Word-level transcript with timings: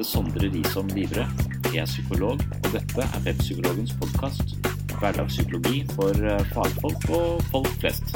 heter 0.00 0.04
Sondre 0.04 0.48
Risholm 0.48 0.88
Livre. 0.96 1.26
Jeg 1.74 1.82
er 1.82 1.86
psykolog, 1.86 2.40
og 2.64 2.68
dette 2.72 3.02
er 3.04 3.20
Webpsykologens 3.26 3.92
podkast. 4.00 4.56
Hverdagspsykologi 4.96 5.84
for 5.92 6.16
eh, 6.16 6.44
fagfolk 6.54 7.04
og 7.10 7.42
folk 7.52 7.68
flest. 7.80 8.14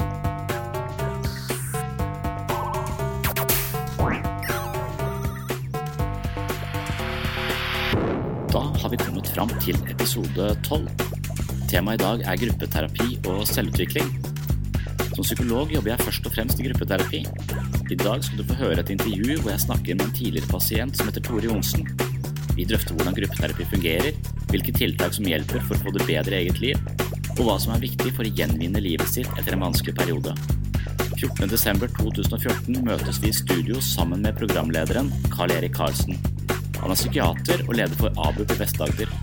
Da 8.49 8.63
har 8.81 8.89
vi 8.89 8.97
kommet 8.97 9.29
fram 9.35 9.49
til 9.61 9.77
episode 9.89 10.55
12. 10.65 10.89
Temaet 11.69 12.01
i 12.01 12.03
dag 12.03 12.25
er 12.25 12.45
gruppeterapi 12.45 13.09
og 13.29 13.45
selvutvikling. 13.47 14.09
Som 15.13 15.23
psykolog 15.23 15.69
jobber 15.71 15.93
jeg 15.93 16.07
først 16.07 16.25
og 16.25 16.33
fremst 16.39 16.59
i 16.59 16.69
gruppeterapi. 16.69 17.25
I 17.85 17.95
dag 17.95 18.23
skal 18.25 18.39
du 18.39 18.47
få 18.49 18.55
høre 18.57 18.81
et 18.81 18.89
intervju 18.89 19.35
hvor 19.43 19.51
jeg 19.51 19.61
snakker 19.61 19.97
med 19.97 20.07
en 20.07 20.13
tidligere 20.17 20.49
pasient 20.49 20.97
som 20.97 21.05
heter 21.05 21.21
Tore 21.21 21.45
Johnsen. 21.45 21.83
Vi 22.57 22.63
drøfter 22.65 22.95
hvordan 22.97 23.13
gruppeterapi 23.13 23.67
fungerer, 23.69 24.15
hvilke 24.49 24.73
tiltak 24.73 25.13
som 25.13 25.27
hjelper 25.29 25.61
for 25.67 25.77
å 25.77 25.83
få 25.83 25.93
det 25.93 26.07
bedre 26.07 26.33
i 26.33 26.47
eget 26.47 26.61
liv, 26.63 26.79
og 27.35 27.43
hva 27.45 27.59
som 27.61 27.75
er 27.75 27.83
viktig 27.83 28.09
for 28.15 28.25
å 28.25 28.31
gjenvinne 28.39 28.81
livet 28.81 29.11
sitt 29.11 29.29
etter 29.37 29.53
en 29.53 29.67
vanskelig 29.67 29.93
periode. 29.99 30.33
14.12.2014 31.19 32.81
møtes 32.87 33.21
vi 33.21 33.29
i 33.29 33.37
studio 33.37 33.77
sammen 33.85 34.25
med 34.25 34.39
programlederen 34.39 35.13
Carl 35.35 35.53
Erik 35.53 35.77
Karlsen. 35.77 36.17
Han 36.79 36.89
er 36.89 36.97
psykiater 36.97 37.67
og 37.67 37.77
leder 37.77 37.93
for 38.01 38.17
ABUP 38.25 38.55
i 38.55 38.59
Vest-Agder. 38.63 39.13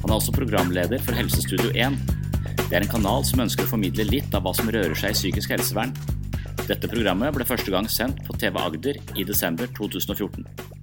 Han 0.00 0.10
er 0.10 0.16
også 0.16 0.34
programleder 0.34 0.98
for 1.06 1.14
Helsestudio 1.14 1.70
1. 1.70 2.02
Det 2.58 2.74
er 2.74 2.82
en 2.82 2.90
kanal 2.90 3.22
som 3.28 3.46
ønsker 3.46 3.68
å 3.68 3.72
formidle 3.76 4.08
litt 4.10 4.34
av 4.34 4.42
hva 4.42 4.56
som 4.58 4.66
rører 4.66 4.98
seg 4.98 5.14
i 5.14 5.20
psykisk 5.20 5.54
helsevern. 5.54 5.94
Dette 6.64 6.88
programmet 6.88 7.34
ble 7.36 7.44
første 7.44 7.68
gang 7.68 7.84
sendt 7.92 8.22
på 8.24 8.38
TV 8.40 8.56
Agder 8.56 8.96
i 9.20 9.26
desember 9.28 9.68
2014. 9.76 10.73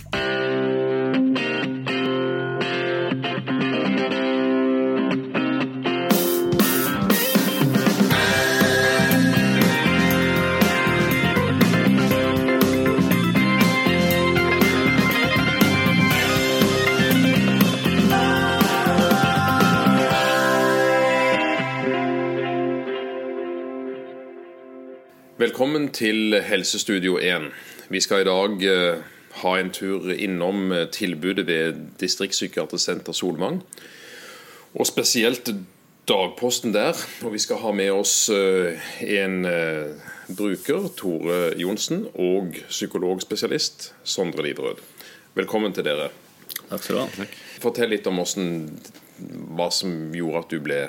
Velkommen 25.71 25.93
til 25.95 26.35
Helsestudio 26.43 27.13
1. 27.15 27.45
Vi 27.89 27.99
skal 28.03 28.21
i 28.21 28.25
dag 28.27 28.63
eh, 28.67 28.97
ha 29.39 29.51
en 29.55 29.69
tur 29.71 30.09
innom 30.11 30.73
eh, 30.75 30.89
tilbudet 30.91 31.45
ved 31.47 31.77
Distriktspsykiatrisk 32.01 32.89
senter 32.89 33.15
Solvang. 33.15 33.61
Og 34.75 34.89
spesielt 34.89 35.47
dagposten 36.11 36.75
der. 36.75 36.99
Og 37.23 37.31
vi 37.31 37.39
skal 37.39 37.61
ha 37.63 37.71
med 37.71 37.87
oss 37.95 38.27
eh, 38.35 38.83
en 39.15 39.47
bruker, 40.35 40.89
Tore 40.97 41.39
Johnsen, 41.55 42.03
og 42.19 42.51
psykologspesialist, 42.67 43.93
Sondre 44.03 44.43
Liderød. 44.43 44.83
Velkommen 45.39 45.71
til 45.71 45.87
dere. 45.87 46.09
Takk 46.67 46.83
skal 46.83 46.99
du 46.99 47.01
ha. 47.05 47.29
Fortell 47.63 47.95
litt 47.95 48.11
om 48.11 48.19
hvordan, 48.19 48.51
hva 49.55 49.71
som 49.71 50.11
gjorde 50.19 50.43
at 50.43 50.51
du 50.51 50.59
ble 50.67 50.83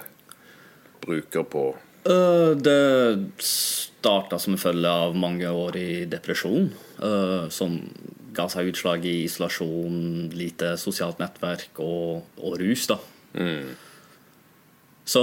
bruker 1.07 1.47
på 1.47 1.69
Øh, 2.03 2.57
det 2.59 3.43
starta 3.47 4.39
som 4.39 4.57
en 4.57 4.61
følge 4.61 4.91
av 4.91 5.15
mange 5.15 5.47
år 5.47 5.79
i 5.79 5.91
depresjon, 6.11 6.73
øh, 6.99 7.47
som 7.51 7.79
ga 8.35 8.49
seg 8.51 8.73
utslag 8.73 9.05
i 9.07 9.23
isolasjon, 9.29 10.33
lite 10.35 10.75
sosialt 10.81 11.21
nettverk 11.23 11.79
og, 11.85 12.25
og 12.43 12.59
rus. 12.59 12.89
da. 12.91 12.99
Så 15.05 15.23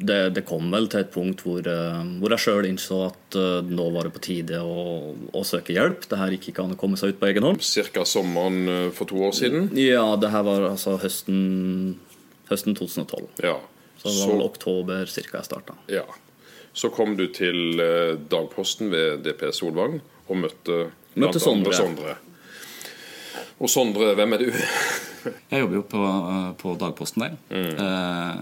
det, 0.00 0.32
det 0.34 0.44
kom 0.48 0.70
vel 0.72 0.88
til 0.90 1.02
et 1.02 1.10
punkt 1.12 1.42
hvor, 1.44 1.60
øh, 1.60 1.98
hvor 2.20 2.32
jeg 2.32 2.42
sjøl 2.44 2.68
innså 2.70 3.02
at 3.10 3.36
nå 3.68 3.88
var 3.94 4.08
det 4.08 4.14
på 4.14 4.22
tide 4.24 4.60
å, 4.64 5.12
å 5.12 5.42
søke 5.46 5.76
hjelp. 5.76 6.06
Det 6.08 6.18
her 6.18 6.32
gikk 6.36 6.48
ikke 6.50 6.64
an 6.64 6.76
å 6.76 6.78
komme 6.80 7.00
seg 7.00 7.12
ut 7.12 7.20
på 7.20 7.28
egen 7.28 7.46
hånd. 7.46 7.60
ca. 7.92 8.04
sommeren 8.08 8.62
eh, 8.68 8.88
for 8.96 9.08
to 9.08 9.20
år 9.28 9.36
siden. 9.36 9.68
Ja, 9.78 10.16
det 10.20 10.32
her 10.32 10.44
var 10.48 10.70
altså 10.72 10.96
høsten, 11.00 12.00
høsten 12.50 12.76
2012. 12.78 13.28
Ja. 13.44 13.60
Så 14.02 14.10
det 14.10 14.18
var 14.18 14.32
vel 14.34 14.44
oktober 14.44 15.10
cirka 15.10 15.38
jeg 15.38 15.46
starta. 15.46 15.76
Ja. 15.92 16.02
Så 16.74 16.90
kom 16.90 17.14
du 17.18 17.28
til 17.30 17.78
eh, 17.82 18.16
dagposten 18.32 18.90
ved 18.90 19.22
DP 19.22 19.46
Solvang 19.54 20.00
og 20.26 20.36
møtte, 20.42 20.88
Møtte 21.20 21.42
Sondre. 21.42 21.74
Sondre. 21.76 22.16
Og 23.62 23.70
Sondre, 23.70 24.14
hvem 24.18 24.34
er 24.34 24.46
du? 24.46 24.48
Jeg 25.52 25.62
jobber 25.62 25.76
jo 25.76 25.82
på, 25.86 26.00
på 26.58 26.72
dagposten 26.80 27.22
der. 27.22 27.36
Eh, 27.52 28.40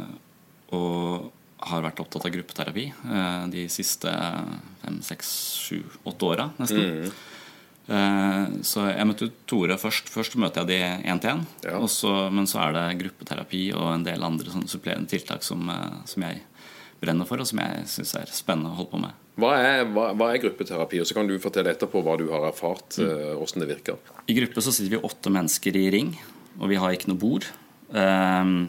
og 0.72 1.26
har 1.68 1.82
vært 1.84 2.00
opptatt 2.00 2.24
av 2.24 2.32
gruppeterapi 2.32 2.86
eh, 2.88 3.42
de 3.52 3.66
siste 3.72 4.12
fem, 4.80 5.00
seks, 5.04 5.32
sju, 5.60 5.82
åtte 6.08 6.30
åra 6.30 6.46
nesten. 6.56 7.10
Eh, 7.10 7.26
så 7.86 8.84
jeg 8.86 9.06
møtte 9.08 9.30
Tore 9.50 9.74
først. 9.80 10.10
Først 10.12 10.36
møter 10.38 10.62
jeg 10.62 10.68
de 10.70 11.08
én 11.10 11.20
til 11.22 11.32
én. 11.32 11.40
Ja. 11.64 11.80
Men 12.30 12.46
så 12.46 12.60
er 12.62 12.76
det 12.76 12.84
gruppeterapi 13.00 13.64
og 13.74 13.88
en 13.94 14.04
del 14.06 14.22
andre 14.22 14.52
sånne 14.52 14.70
supplerende 14.70 15.10
tiltak 15.10 15.42
som, 15.42 15.64
eh, 15.68 15.96
som 16.06 16.22
jeg 16.22 16.42
brenner 17.00 17.26
for, 17.26 17.40
og 17.40 17.48
som 17.48 17.62
jeg 17.62 17.86
syns 17.90 18.14
er 18.20 18.30
spennende 18.34 18.70
å 18.70 18.78
holde 18.78 18.92
på 18.92 19.00
med. 19.02 19.16
Hva 19.40 19.54
er, 19.56 19.86
hva, 19.88 20.10
hva 20.12 20.28
er 20.30 20.42
gruppeterapi? 20.42 21.00
Og 21.00 21.08
så 21.08 21.16
kan 21.16 21.30
du 21.30 21.38
fortelle 21.40 21.72
etterpå 21.72 22.02
hva 22.04 22.18
du 22.20 22.26
har 22.30 22.44
erfart, 22.50 22.98
mm. 23.00 23.38
hvordan 23.40 23.64
det 23.64 23.70
virker. 23.70 24.00
I 24.28 24.36
gruppe 24.36 24.62
så 24.62 24.74
sitter 24.74 24.98
vi 24.98 25.06
åtte 25.08 25.32
mennesker 25.32 25.78
i 25.80 25.86
ring, 25.94 26.12
og 26.60 26.68
vi 26.70 26.78
har 26.80 26.92
ikke 26.92 27.08
noe 27.10 27.22
bord. 27.22 27.48
Um, 27.90 28.68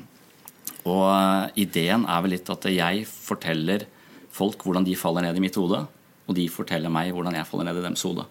og 0.87 1.59
ideen 1.59 2.07
er 2.09 2.23
vel 2.23 2.33
litt 2.37 2.49
at 2.49 2.65
jeg 2.71 3.03
forteller 3.05 3.85
folk 4.31 4.63
hvordan 4.63 4.87
de 4.87 4.95
faller 4.97 5.27
ned 5.27 5.37
i 5.37 5.43
mitt 5.43 5.59
hode, 5.59 5.83
og 6.25 6.37
de 6.37 6.47
forteller 6.49 6.93
meg 6.93 7.11
hvordan 7.11 7.35
jeg 7.35 7.49
faller 7.49 7.67
ned 7.67 7.81
i 7.81 7.85
deres 7.89 8.07
hode. 8.07 8.25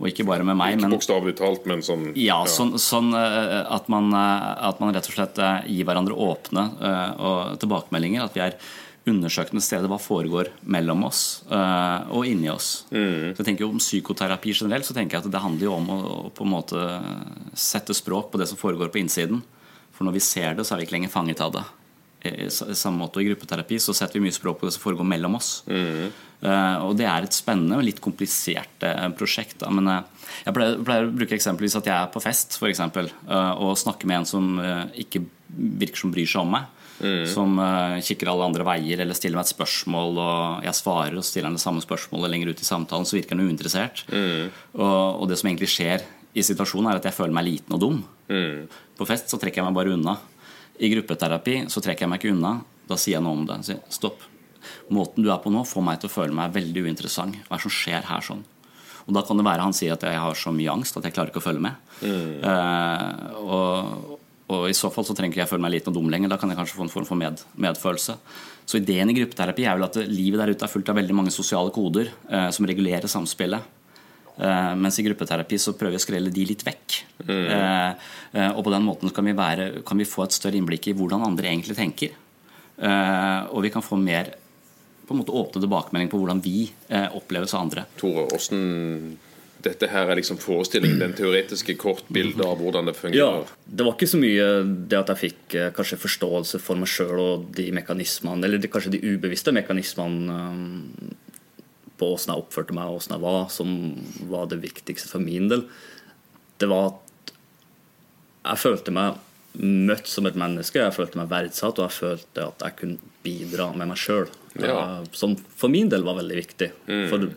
Og 0.00 0.08
ikke 0.08 0.24
bare 0.26 0.44
med 0.46 0.56
meg, 0.58 0.76
Ikke 0.76 0.86
men 0.86 0.94
bokstavelig 0.96 1.34
talt, 1.38 1.66
men 1.68 1.82
sånn 1.84 2.08
ja, 2.18 2.40
sånn, 2.48 2.74
sånn 2.80 3.12
eh, 3.14 3.58
at, 3.62 3.90
man, 3.92 4.08
eh, 4.16 4.46
at 4.70 4.80
man 4.82 4.94
rett 4.94 5.10
og 5.10 5.14
slett 5.14 5.38
eh, 5.42 5.68
gir 5.68 5.86
hverandre 5.88 6.16
åpne 6.16 6.64
og 7.22 7.60
tilbakemeldinger. 7.62 8.24
At 8.24 8.38
vi 8.38 8.42
er 8.46 8.56
undersøkende 9.12 9.62
steder 9.62 9.90
hva 9.90 9.98
foregår 9.98 10.52
mellom 10.70 11.00
oss 11.08 11.42
og 11.50 12.22
inni 12.28 12.46
oss. 12.52 12.84
Så 12.86 13.40
jeg 13.40 13.46
tenker 13.48 13.64
jo 13.64 13.72
Om 13.72 13.80
psykoterapi 13.82 14.54
generelt 14.54 14.86
så 14.86 14.94
tenker 14.94 15.18
jeg 15.18 15.26
at 15.26 15.32
det 15.34 15.42
handler 15.42 15.66
jo 15.66 15.72
om 15.74 15.90
å 15.90 16.02
på 16.30 16.46
en 16.46 16.52
måte 16.52 16.84
sette 17.58 17.96
språk 17.98 18.30
på 18.30 18.38
det 18.38 18.46
som 18.50 18.60
foregår 18.60 18.92
på 18.94 19.02
innsiden. 19.02 19.42
For 19.90 20.06
når 20.06 20.20
vi 20.20 20.22
ser 20.22 20.54
det, 20.54 20.66
så 20.66 20.76
er 20.76 20.82
vi 20.82 20.86
ikke 20.86 21.00
lenger 21.00 21.14
fanget 21.14 21.42
av 21.42 21.56
det. 21.58 21.64
I 22.22 22.48
samme 22.50 23.00
måte 23.02 23.18
og 23.18 23.24
I 23.24 23.32
gruppeterapi 23.32 23.80
så 23.82 23.94
setter 23.96 24.18
vi 24.18 24.28
mye 24.28 24.36
språk 24.36 24.60
på 24.60 24.68
det 24.68 24.76
som 24.76 24.84
foregår 24.84 25.08
mellom 25.10 25.38
oss. 25.40 25.50
Eh, 25.68 26.76
og 26.82 26.96
det 26.98 27.06
er 27.06 27.26
et 27.26 27.34
spennende 27.34 27.78
og 27.78 27.86
litt 27.86 28.00
komplisert 28.02 28.86
uh, 28.86 29.08
prosjekt. 29.18 29.60
Da. 29.62 29.70
Men 29.74 29.90
uh, 29.90 30.22
jeg 30.42 30.54
pleier, 30.56 30.78
pleier 30.84 31.08
å 31.08 31.14
bruke 31.14 31.36
eksempelvis 31.36 31.76
at 31.78 31.88
jeg 31.88 31.94
er 31.96 32.12
på 32.12 32.22
fest 32.22 32.56
for 32.60 32.70
eksempel, 32.70 33.10
eh, 33.10 33.52
og 33.62 33.78
snakker 33.78 34.08
med 34.10 34.22
en 34.22 34.28
som 34.28 34.48
eh, 34.62 35.02
ikke 35.04 35.24
virker 35.82 36.02
som 36.02 36.14
bryr 36.14 36.28
seg 36.28 36.44
om 36.44 36.56
meg. 36.56 36.70
Som 37.26 37.56
eh, 37.58 37.96
kikker 38.06 38.28
alle 38.30 38.46
andre 38.46 38.66
veier 38.66 39.00
eller 39.02 39.16
stiller 39.18 39.40
meg 39.40 39.48
et 39.48 39.54
spørsmål, 39.56 40.18
og 40.22 40.66
jeg 40.68 40.78
svarer 40.78 41.16
og 41.18 41.26
stiller 41.26 41.50
han 41.50 41.58
det 41.58 41.64
samme 41.64 41.82
spørsmålet 41.82 42.30
lenger 42.30 42.52
ut 42.52 42.62
i 42.62 42.68
samtalen, 42.68 43.08
så 43.08 43.16
virker 43.18 43.34
han 43.34 43.48
uinteressert. 43.48 44.04
Og, 44.12 44.82
og 44.84 45.24
det 45.30 45.40
som 45.40 45.50
egentlig 45.50 45.72
skjer 45.72 46.04
i 46.32 46.44
situasjonen, 46.46 46.92
er 46.92 47.00
at 47.00 47.08
jeg 47.08 47.16
føler 47.16 47.34
meg 47.34 47.48
liten 47.48 47.74
og 47.74 47.82
dum. 47.82 47.98
På 48.98 49.08
fest 49.08 49.32
så 49.32 49.40
trekker 49.40 49.60
jeg 49.60 49.66
meg 49.66 49.76
bare 49.80 49.96
unna. 49.96 50.14
I 50.80 50.90
gruppeterapi 50.94 51.64
så 51.72 51.82
trekker 51.84 52.06
jeg 52.06 52.12
meg 52.12 52.22
ikke 52.22 52.34
unna. 52.34 52.54
Da 52.88 52.98
sier 52.98 53.18
jeg 53.18 53.24
noe 53.24 53.40
om 53.40 53.44
det. 53.48 53.60
Sier, 53.66 53.82
Stopp. 53.92 54.24
Måten 54.94 55.24
du 55.24 55.30
er 55.32 55.40
på 55.42 55.50
nå, 55.52 55.64
får 55.66 55.84
meg 55.84 56.00
til 56.00 56.10
å 56.10 56.14
føle 56.14 56.36
meg 56.36 56.54
veldig 56.54 56.86
uinteressant. 56.86 57.38
Hva 57.46 57.56
er 57.56 57.60
det 57.60 57.66
som 57.66 57.74
skjer 57.74 58.08
her 58.08 58.24
sånn? 58.24 58.42
Og 59.02 59.14
da 59.16 59.24
kan 59.26 59.38
det 59.38 59.46
være 59.46 59.64
han 59.66 59.74
sier 59.74 59.96
at 59.96 60.04
jeg 60.06 60.18
har 60.22 60.38
så 60.38 60.52
mye 60.54 60.70
angst 60.70 60.98
at 60.98 61.06
jeg 61.06 61.14
klarer 61.16 61.32
ikke 61.32 61.42
å 61.42 61.46
følge 61.48 61.64
med. 61.64 61.78
Eh, 62.06 63.32
og, 63.42 64.18
og 64.54 64.66
i 64.70 64.76
så 64.78 64.92
fall 64.94 65.06
så 65.08 65.16
trenger 65.18 65.34
ikke 65.34 65.42
jeg 65.42 65.50
føle 65.50 65.64
meg 65.64 65.74
liten 65.74 65.90
og 65.90 65.98
dum 65.98 66.10
lenger. 66.12 66.30
Da 66.30 66.38
kan 66.38 66.52
jeg 66.52 66.60
kanskje 66.60 66.78
få 66.78 66.86
en 66.86 66.92
form 66.92 67.08
for 67.08 67.18
med, 67.18 67.42
medfølelse. 67.66 68.16
Så 68.62 68.78
ideen 68.78 69.10
i 69.10 69.16
gruppeterapi 69.16 69.66
er 69.66 69.78
vel 69.78 69.88
at 69.88 69.98
livet 70.06 70.38
der 70.38 70.54
ute 70.54 70.68
er 70.68 70.70
fullt 70.70 70.92
av 70.92 71.00
veldig 71.00 71.16
mange 71.18 71.34
sosiale 71.34 71.74
koder 71.74 72.12
eh, 72.30 72.50
som 72.54 72.68
regulerer 72.68 73.10
samspillet. 73.10 73.81
Eh, 74.36 74.74
mens 74.80 74.98
i 74.98 75.04
gruppeterapi 75.04 75.58
så 75.60 75.74
prøver 75.76 75.96
vi 75.96 76.00
å 76.00 76.04
skrelle 76.04 76.32
de 76.32 76.44
litt 76.48 76.64
vekk. 76.64 76.98
Eh, 77.28 77.90
eh, 78.32 78.50
og 78.50 78.62
på 78.64 78.72
den 78.72 78.86
måten 78.86 79.12
kan 79.12 79.26
vi, 79.28 79.34
være, 79.36 79.82
kan 79.86 80.00
vi 80.00 80.08
få 80.08 80.26
et 80.26 80.36
større 80.36 80.58
innblikk 80.58 80.88
i 80.88 80.96
hvordan 80.96 81.26
andre 81.26 81.50
egentlig 81.50 81.76
tenker. 81.78 82.16
Eh, 82.78 83.42
og 83.52 83.60
vi 83.66 83.72
kan 83.74 83.84
få 83.84 84.00
mer 84.00 84.32
på 85.02 85.12
en 85.12 85.20
måte 85.20 85.34
åpne 85.36 85.60
tilbakemelding 85.60 86.08
på 86.08 86.18
hvordan 86.20 86.40
vi 86.40 86.70
oppleves 87.18 87.52
av 87.52 87.66
andre. 87.66 87.84
Tore, 88.00 88.22
hvordan 88.30 89.18
dette 89.62 89.86
her 89.90 90.08
er 90.10 90.18
liksom 90.18 90.38
forestillingen, 90.42 91.00
den 91.02 91.12
teoretiske 91.14 91.74
kortbildet 91.78 92.40
av 92.46 92.56
hvordan 92.58 92.88
det 92.88 92.94
Ja, 92.94 93.00
fungerer. 93.02 93.50
Det 93.66 93.84
var 93.86 93.94
ikke 93.94 94.08
så 94.10 94.20
mye 94.22 94.46
det 94.90 94.98
at 94.98 95.12
jeg 95.12 95.20
fikk 95.20 95.56
kanskje 95.76 96.00
forståelse 96.02 96.62
for 96.62 96.80
meg 96.80 96.90
sjøl 96.90 97.20
og 97.20 97.44
de 97.54 97.68
mekanismene, 97.74 98.46
eller 98.46 98.72
kanskje 98.72 98.94
de 98.96 99.02
ubevisste 99.12 99.54
mekanismene 99.54 100.38
på 102.00 102.12
åssen 102.14 102.32
jeg 102.32 102.44
oppførte 102.44 102.76
meg 102.76 102.90
og 102.90 103.00
åssen 103.00 103.16
jeg 103.16 103.24
var, 103.24 103.42
som 103.52 103.74
var 104.30 104.48
det 104.50 104.62
viktigste 104.62 105.10
for 105.10 105.22
min 105.22 105.50
del. 105.52 105.66
Det 106.62 106.68
var 106.70 106.92
at 106.92 107.34
jeg 108.42 108.62
følte 108.64 108.94
meg 108.94 109.20
møtt 109.62 110.08
som 110.08 110.26
et 110.26 110.38
menneske. 110.38 110.80
Jeg 110.80 110.96
følte 110.96 111.20
meg 111.20 111.30
verdsatt, 111.30 111.78
og 111.78 111.88
jeg 111.88 111.98
følte 111.98 112.46
at 112.48 112.64
jeg 112.64 112.78
kunne 112.80 113.12
bidra 113.22 113.68
med 113.76 113.92
meg 113.92 114.00
sjøl. 114.00 114.26
Ja. 114.60 115.02
Som 115.16 115.36
for 115.36 115.72
min 115.72 115.90
del 115.92 116.04
var 116.06 116.18
veldig 116.18 116.38
viktig. 116.38 116.70
For 117.10 117.28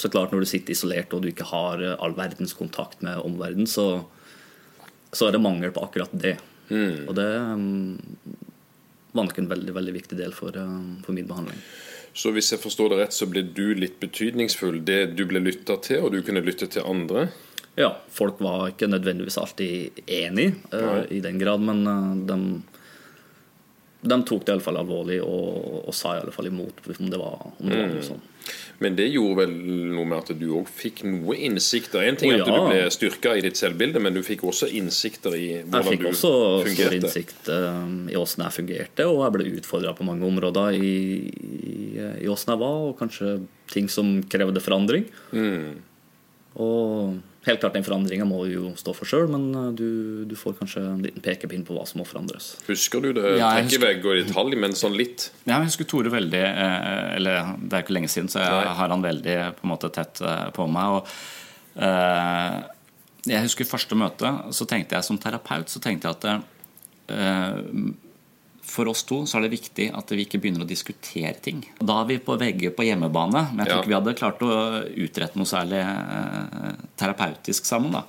så 0.00 0.10
klart 0.10 0.32
når 0.34 0.44
du 0.44 0.50
sitter 0.50 0.74
isolert 0.74 1.12
og 1.14 1.22
du 1.22 1.30
ikke 1.30 1.46
har 1.50 1.82
all 1.94 2.16
verdens 2.16 2.54
kontakt 2.58 3.02
med 3.04 3.20
omverdenen, 3.22 3.68
så, 3.70 4.04
så 5.14 5.28
er 5.28 5.36
det 5.36 5.42
mangel 5.44 5.74
på 5.74 5.84
akkurat 5.86 6.14
det. 6.14 6.36
Og 7.08 7.14
det 7.18 7.28
um, 7.38 7.98
var 9.14 9.28
nok 9.28 9.38
en 9.38 9.50
veldig 9.50 9.74
veldig 9.76 9.94
viktig 9.94 10.18
del 10.18 10.34
for, 10.34 10.56
um, 10.58 11.02
for 11.04 11.16
min 11.16 11.28
behandling. 11.28 11.60
Så 12.14 12.30
hvis 12.30 12.52
jeg 12.52 12.62
forstår 12.62 12.92
det 12.92 13.00
rett, 13.00 13.14
så 13.16 13.26
ble 13.26 13.42
du 13.42 13.74
litt 13.74 13.98
betydningsfull. 14.02 14.78
Det 14.86 15.16
du 15.18 15.24
ble 15.26 15.42
lytta 15.42 15.76
til, 15.82 16.04
og 16.06 16.14
du 16.14 16.20
kunne 16.22 16.44
lytte 16.46 16.68
til 16.70 16.86
andre. 16.86 17.26
Ja, 17.74 17.90
folk 18.14 18.38
var 18.38 18.68
ikke 18.70 18.86
nødvendigvis 18.86 19.38
alltid 19.42 19.98
enig 20.06 20.52
uh, 20.70 21.02
i 21.10 21.18
den 21.24 21.40
grad, 21.42 21.64
men 21.66 21.82
uh, 21.90 22.12
de, 22.28 22.36
de 24.06 24.18
tok 24.30 24.44
det 24.46 24.54
iallfall 24.54 24.78
alvorlig 24.78 25.18
og, 25.24 25.80
og 25.82 25.96
sa 25.96 26.14
i 26.14 26.22
alle 26.22 26.34
fall 26.34 26.52
imot 26.52 26.84
om 26.94 27.10
det 27.10 27.18
var, 27.18 27.50
om 27.58 27.66
det 27.66 27.80
var 27.80 27.90
noe 27.96 28.06
sånt. 28.06 28.30
Men 28.82 28.96
det 28.98 29.06
gjorde 29.12 29.44
vel 29.44 29.52
noe 29.94 30.04
med 30.08 30.18
at 30.18 30.32
du 30.38 30.46
òg 30.58 30.68
fikk 30.68 31.04
noe 31.06 31.36
innsikter. 31.46 32.02
En 32.04 32.18
ting 32.20 32.32
er 32.34 32.42
at 32.42 32.50
du 32.50 32.66
ble 32.68 32.80
styrka 32.92 33.34
i 33.38 33.44
ditt 33.44 33.60
selvbilde, 33.60 34.02
men 34.02 34.16
du 34.16 34.22
fikk 34.26 34.44
også 34.50 34.68
innsikter 34.80 35.36
i 35.38 35.44
Jeg 35.46 35.66
hvordan 35.70 35.90
fikk 35.92 36.04
du 36.04 36.08
også 36.10 36.32
stor 36.32 36.68
fungerte. 36.68 36.98
innsikt 36.98 37.52
eh, 37.54 37.82
i 38.12 38.18
åssen 38.20 38.44
jeg 38.44 38.56
fungerte, 38.58 39.08
og 39.10 39.22
jeg 39.24 39.36
ble 39.38 39.50
utfordra 39.60 39.94
på 39.96 40.06
mange 40.08 40.26
områder 40.28 40.78
i, 40.78 40.94
i, 41.30 41.76
i 42.24 42.30
åssen 42.32 42.54
jeg 42.54 42.62
var, 42.64 42.80
og 42.90 42.98
kanskje 43.00 43.36
ting 43.72 43.88
som 43.92 44.16
krevde 44.28 44.62
forandring. 44.64 45.06
Mm. 45.32 45.78
Og 46.60 47.16
helt 47.46 47.60
klart, 47.60 47.74
den 47.76 47.84
forandringa 47.84 48.24
må 48.28 48.38
du 48.46 48.52
jo 48.54 48.70
stå 48.80 48.94
for 48.96 49.08
sjøl, 49.08 49.26
men 49.32 49.46
eh, 49.60 49.70
du, 49.76 49.88
du 50.30 50.34
får 50.38 50.56
kanskje 50.60 50.82
en 50.84 51.02
liten 51.04 51.22
pekepinn 51.24 51.64
på 51.68 51.76
hva 51.76 51.84
som 51.88 52.00
må 52.00 52.06
forandres. 52.08 52.54
Husker 52.68 53.02
du 53.04 53.10
det? 53.16 53.34
Ja, 53.40 53.50
jeg 53.58 53.68
husker- 53.68 53.84
vegg 53.86 54.06
og 54.08 54.16
i 54.16 54.22
detalj, 54.26 54.56
men 54.64 54.76
sånn 54.78 54.96
litt. 54.96 55.28
Ja, 55.44 55.58
jeg 55.60 55.68
husker 55.70 55.88
Tore 55.90 56.12
veldig 56.14 56.40
eh, 56.44 57.16
Eller 57.18 57.54
det 57.60 57.72
er 57.78 57.84
ikke 57.84 57.96
lenge 57.98 58.08
siden, 58.12 58.30
så 58.32 58.40
jeg 58.44 58.50
Nei. 58.54 58.74
har 58.80 58.94
han 58.94 59.04
veldig 59.04 59.36
på 59.58 59.66
en 59.68 59.72
måte 59.74 59.90
tett 59.94 60.22
eh, 60.24 60.46
på 60.56 60.66
meg. 60.70 60.98
Og 61.00 61.82
eh, 61.82 62.62
jeg 63.24 63.44
husker 63.46 63.64
første 63.68 63.96
møte, 63.96 64.30
så 64.52 64.66
tenkte 64.68 64.98
jeg 64.98 65.06
som 65.06 65.16
terapeut 65.20 65.70
så 65.72 65.80
tenkte 65.84 66.10
jeg 66.10 66.18
at 66.18 66.26
eh, 67.12 67.92
for 68.64 68.88
oss 68.88 69.02
to 69.06 69.20
så 69.28 69.38
er 69.38 69.44
det 69.46 69.54
viktig 69.58 69.90
at 69.94 70.12
vi 70.14 70.24
ikke 70.24 70.40
begynner 70.42 70.64
å 70.64 70.68
diskutere 70.68 71.34
ting. 71.44 71.62
Da 71.78 72.00
er 72.02 72.08
vi 72.08 72.16
på 72.24 72.36
vegge 72.40 72.70
på 72.74 72.86
hjemmebane, 72.86 73.42
men 73.52 73.60
jeg 73.64 73.68
tror 73.68 73.76
Ja. 73.76 73.82
ikke 73.82 73.92
vi 73.92 73.98
hadde 73.98 74.14
klart 74.18 74.44
å 74.46 74.54
utrette 75.04 75.36
noe 75.40 75.50
særlig 75.50 75.82
eh, 75.84 76.78
terapeutisk 76.96 77.68
sammen. 77.68 77.92
da. 77.92 78.04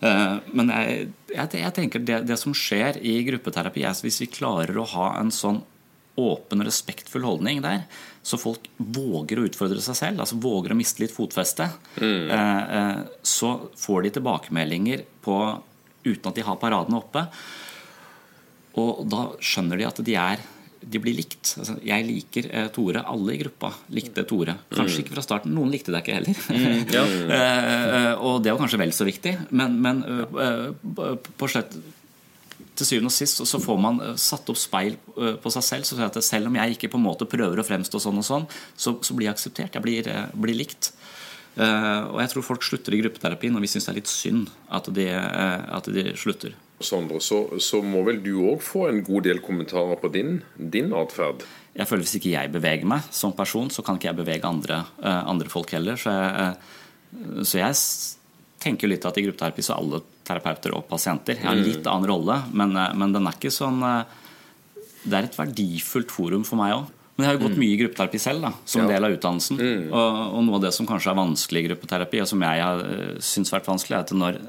Eh, 0.00 0.38
Men 0.52 0.72
jeg, 0.72 1.08
jeg, 1.34 1.48
jeg 1.60 1.74
tenker 1.76 2.00
det, 2.00 2.22
det 2.26 2.38
som 2.40 2.54
skjer 2.56 2.96
i 3.04 3.18
gruppeterapi, 3.28 3.84
er 3.84 3.92
at 3.92 4.00
hvis 4.02 4.22
vi 4.24 4.30
klarer 4.32 4.76
å 4.80 4.88
ha 4.96 5.10
en 5.20 5.30
sånn 5.30 5.60
åpen, 6.20 6.60
og 6.60 6.66
respektfull 6.66 7.24
holdning 7.24 7.62
der, 7.64 7.84
så 8.22 8.36
folk 8.36 8.66
våger 8.76 9.38
å 9.40 9.46
utfordre 9.48 9.80
seg 9.80 9.96
selv, 9.96 10.20
altså 10.20 10.36
våger 10.42 10.74
å 10.74 10.76
miste 10.76 11.00
litt 11.00 11.14
fotfeste, 11.14 11.68
mm. 12.00 12.30
eh, 12.36 12.98
så 13.22 13.54
får 13.80 14.02
de 14.04 14.10
tilbakemeldinger 14.18 15.04
på, 15.24 15.36
uten 16.04 16.28
at 16.28 16.36
de 16.36 16.44
har 16.44 16.58
paradene 16.60 16.98
oppe. 17.00 17.26
Og 18.78 19.04
da 19.10 19.26
skjønner 19.42 19.80
de 19.80 19.86
at 19.88 20.02
de 20.06 20.16
er 20.18 20.42
de 20.80 21.00
blir 21.02 21.12
likt. 21.12 21.54
Altså, 21.60 21.74
jeg 21.84 22.04
liker 22.06 22.46
eh, 22.56 22.68
Tore. 22.72 23.02
Alle 23.04 23.34
i 23.34 23.40
gruppa 23.42 23.68
likte 23.92 24.24
Tore. 24.28 24.54
Kanskje 24.72 25.02
ikke 25.02 25.12
fra 25.18 25.24
starten. 25.24 25.52
Noen 25.52 25.72
likte 25.72 25.92
deg 25.92 26.04
ikke 26.04 26.18
heller. 26.20 26.40
Eh, 27.40 28.12
og 28.24 28.40
det 28.42 28.52
var 28.52 28.60
kanskje 28.62 28.80
vel 28.80 28.92
så 28.96 29.04
viktig. 29.06 29.34
Men, 29.56 29.76
men 29.84 30.00
eh, 30.08 30.70
på 31.36 31.48
slett 31.50 31.76
til 32.80 32.88
syvende 32.88 33.10
og 33.10 33.14
sist 33.14 33.42
så 33.46 33.60
får 33.60 33.80
man 33.82 34.00
eh, 34.04 34.16
satt 34.20 34.48
opp 34.52 34.58
speil 34.60 34.96
eh, 34.96 35.36
på 35.40 35.52
seg 35.52 35.66
selv. 35.66 35.88
Så 35.88 36.00
at 36.04 36.16
selv 36.24 36.50
om 36.50 36.56
jeg 36.58 36.76
ikke 36.76 36.90
på 36.94 37.00
en 37.00 37.06
måte 37.06 37.28
prøver 37.28 37.60
å 37.60 37.66
fremstå 37.66 38.00
sånn 38.02 38.22
og 38.22 38.26
sånn, 38.26 38.48
så, 38.74 38.96
så 39.04 39.16
blir 39.16 39.28
jeg 39.28 39.36
akseptert. 39.36 39.76
Jeg 39.76 39.84
blir, 39.84 40.08
eh, 40.10 40.32
blir 40.32 40.58
likt. 40.58 40.92
Eh, 41.60 42.02
og 42.08 42.20
jeg 42.22 42.32
tror 42.32 42.46
folk 42.46 42.64
slutter 42.66 42.96
i 42.96 43.02
gruppeterapi 43.02 43.52
når 43.52 43.66
vi 43.66 43.72
syns 43.72 43.88
det 43.88 43.94
er 43.94 44.00
litt 44.00 44.10
synd 44.10 44.50
at 44.72 44.90
de, 44.96 45.08
eh, 45.12 45.70
at 45.76 45.92
de 45.92 46.10
slutter. 46.18 46.56
Sondre, 46.80 47.20
så, 47.20 47.42
så 47.60 47.82
må 47.84 48.00
vel 48.06 48.22
du 48.24 48.38
òg 48.40 48.62
få 48.64 48.86
en 48.88 49.02
god 49.04 49.26
del 49.28 49.40
kommentarer 49.44 49.98
på 50.00 50.08
din, 50.14 50.38
din 50.56 50.94
atferd? 50.96 51.42
Jeg 51.76 51.86
føler 51.86 52.06
Hvis 52.06 52.16
ikke 52.18 52.32
jeg 52.32 52.52
beveger 52.54 52.88
meg 52.88 53.04
som 53.14 53.34
person, 53.36 53.68
så 53.70 53.84
kan 53.84 53.98
ikke 53.98 54.08
jeg 54.08 54.18
bevege 54.22 54.48
andre, 54.48 54.78
eh, 55.04 55.18
andre 55.28 55.50
folk 55.52 55.70
heller. 55.76 56.00
Så 56.00 56.10
jeg, 56.14 56.46
eh, 56.46 57.42
så 57.44 57.60
jeg 57.60 57.76
tenker 58.64 58.88
litt 58.90 59.04
at 59.06 59.18
i 59.20 59.24
gruppeterapi 59.26 59.64
så 59.64 59.74
er 59.74 59.82
alle 59.84 60.00
terapeuter 60.26 60.74
og 60.76 60.86
pasienter. 60.88 61.36
Jeg 61.36 61.46
har 61.46 61.56
en 61.58 61.68
litt 61.68 61.86
annen 61.86 62.08
rolle, 62.10 62.38
men, 62.52 62.72
eh, 62.76 62.94
men 62.96 63.12
den 63.12 63.28
er 63.28 63.36
ikke 63.36 63.52
sånn 63.54 63.80
Det 65.00 65.16
er 65.16 65.24
et 65.24 65.36
verdifullt 65.36 66.10
forum 66.12 66.42
for 66.44 66.56
meg 66.60 66.74
òg. 66.74 66.88
Men 67.16 67.24
jeg 67.24 67.30
har 67.30 67.38
jo 67.38 67.48
gått 67.48 67.60
mye 67.60 67.72
i 67.72 67.78
gruppeterapi 67.80 68.18
selv, 68.20 68.42
da, 68.42 68.50
som 68.68 68.82
Ja. 68.82 68.88
del 68.88 69.04
av 69.04 69.12
utdannelsen. 69.14 69.60
Og, 69.92 70.34
og 70.36 70.44
noe 70.44 70.56
av 70.56 70.62
det 70.62 70.72
som 70.76 70.86
kanskje 70.86 71.12
er 71.12 71.16
vanskelig 71.16 71.62
i 71.62 71.68
gruppeterapi, 71.68 72.20
og 72.20 72.28
som 72.28 72.40
jeg 72.44 72.60
har 72.60 72.82
syns 73.20 73.52
vært 73.52 73.68
vanskelig, 73.68 73.96
er 73.96 74.04
at 74.04 74.12
når 74.12 74.40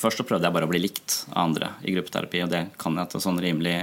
Først 0.00 0.20
så 0.20 0.24
prøvde 0.24 0.48
jeg 0.48 0.54
bare 0.54 0.64
å 0.64 0.70
bli 0.70 0.80
likt 0.80 1.18
av 1.28 1.42
andre 1.42 1.74
i 1.84 1.92
gruppeterapi, 1.92 2.40
og 2.46 2.52
det 2.52 2.60
kan 2.80 2.96
jeg 2.96 3.12
til 3.12 3.22
sånn 3.24 3.40
rimelig, 3.42 3.74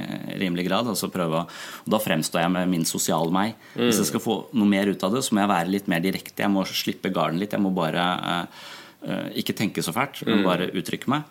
rimelig 0.41 0.65
grad. 0.65 0.89
Altså 0.89 1.11
prøve, 1.13 1.43
og 1.45 1.93
da 1.93 1.99
fremstår 2.01 2.41
jeg 2.41 2.53
med 2.55 2.71
min 2.71 2.87
sosiale 2.89 3.29
meg. 3.33 3.53
Hvis 3.75 4.01
jeg 4.01 4.09
skal 4.09 4.23
få 4.23 4.39
noe 4.57 4.69
mer 4.71 4.89
ut 4.89 5.05
av 5.05 5.13
det, 5.13 5.21
så 5.25 5.37
må 5.37 5.43
jeg 5.43 5.53
være 5.53 5.73
litt 5.75 5.91
mer 5.91 6.01
direkte. 6.01 6.41
Jeg 6.41 6.53
må 6.53 6.65
slippe 6.65 7.13
garden 7.13 7.37
litt. 7.41 7.53
Jeg 7.53 7.61
må 7.61 7.69
bare 7.75 8.07
uh, 8.17 8.65
uh, 9.05 9.27
ikke 9.37 9.55
tenke 9.57 9.85
så 9.85 9.93
fælt, 9.93 10.23
men 10.25 10.41
bare 10.47 10.71
uttrykke 10.73 11.13
meg. 11.13 11.29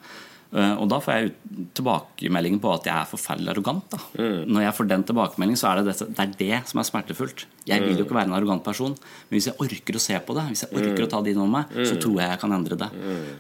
Eh, 0.55 0.75
og 0.81 0.87
da 0.89 0.99
får 1.03 1.17
jeg 1.19 1.33
tilbakemeldingen 1.77 2.61
på 2.63 2.71
at 2.75 2.87
jeg 2.89 2.95
er 2.95 3.09
forferdelig 3.11 3.51
arrogant. 3.53 3.85
Da. 3.93 3.99
Når 4.47 4.63
jeg 4.67 4.75
får 4.79 4.89
den 4.93 5.05
tilbakemeldingen, 5.09 5.59
så 5.61 5.73
er 5.73 5.81
det, 5.83 5.93
dette, 5.93 6.07
det 6.15 6.25
er 6.25 6.35
det 6.41 6.61
som 6.71 6.81
er 6.81 6.89
smertefullt. 6.89 7.47
Jeg 7.67 7.83
vil 7.83 7.99
jo 7.99 8.07
ikke 8.07 8.15
være 8.15 8.31
en 8.31 8.37
arrogant 8.39 8.63
person, 8.65 8.95
men 8.95 9.35
hvis 9.37 9.49
jeg 9.51 9.59
orker 9.59 9.99
å 9.99 10.03
se 10.07 10.19
på 10.23 10.37
det, 10.39 10.45
hvis 10.53 10.65
jeg 10.65 10.73
orker 10.79 11.07
å 11.07 11.11
ta 11.11 11.23
det 11.27 11.35
inn 11.35 11.43
over 11.43 11.55
meg, 11.59 11.77
så 11.91 11.97
tror 12.01 12.21
jeg 12.23 12.31
jeg 12.31 12.43
kan 12.45 12.55
endre 12.57 12.79
det. 12.79 12.91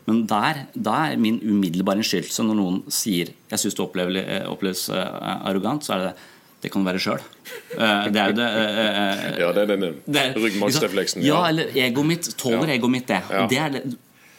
Men 0.08 0.24
der, 0.30 0.64
da 0.74 0.96
er 1.12 1.20
min 1.22 1.38
umiddelbare 1.44 2.02
innskyldelse 2.02 2.46
når 2.48 2.58
noen 2.58 2.80
sier 2.92 3.30
jeg 3.46 3.62
syns 3.62 3.76
du 3.78 3.84
eh, 3.86 4.42
oppleves 4.50 4.88
eh, 4.90 5.46
arrogant, 5.46 5.86
så 5.86 5.94
er 5.96 6.08
det 6.08 6.16
det 6.64 6.70
kan 6.72 6.82
være 6.86 6.98
sjøl. 6.98 7.20
Det 7.76 8.18
er 8.18 8.30
jo 8.32 8.36
det 8.38 8.46
Ja, 9.42 9.50
det 9.54 9.62
er 9.62 9.76
det 9.76 10.22
er- 10.22 10.38
ryggmargsrefleksen. 10.40 11.22
Ja, 11.22 11.44
eller 11.50 11.68
egoet 11.76 12.08
mitt. 12.08 12.30
Tåler 12.40 12.66
Ja. 12.72 12.74
egoet 12.78 12.90
mitt 12.96 13.06
det? 13.06 13.20
Ja. 13.30 13.46
Det 13.46 13.58
er 13.60 13.74
det. 13.76 13.82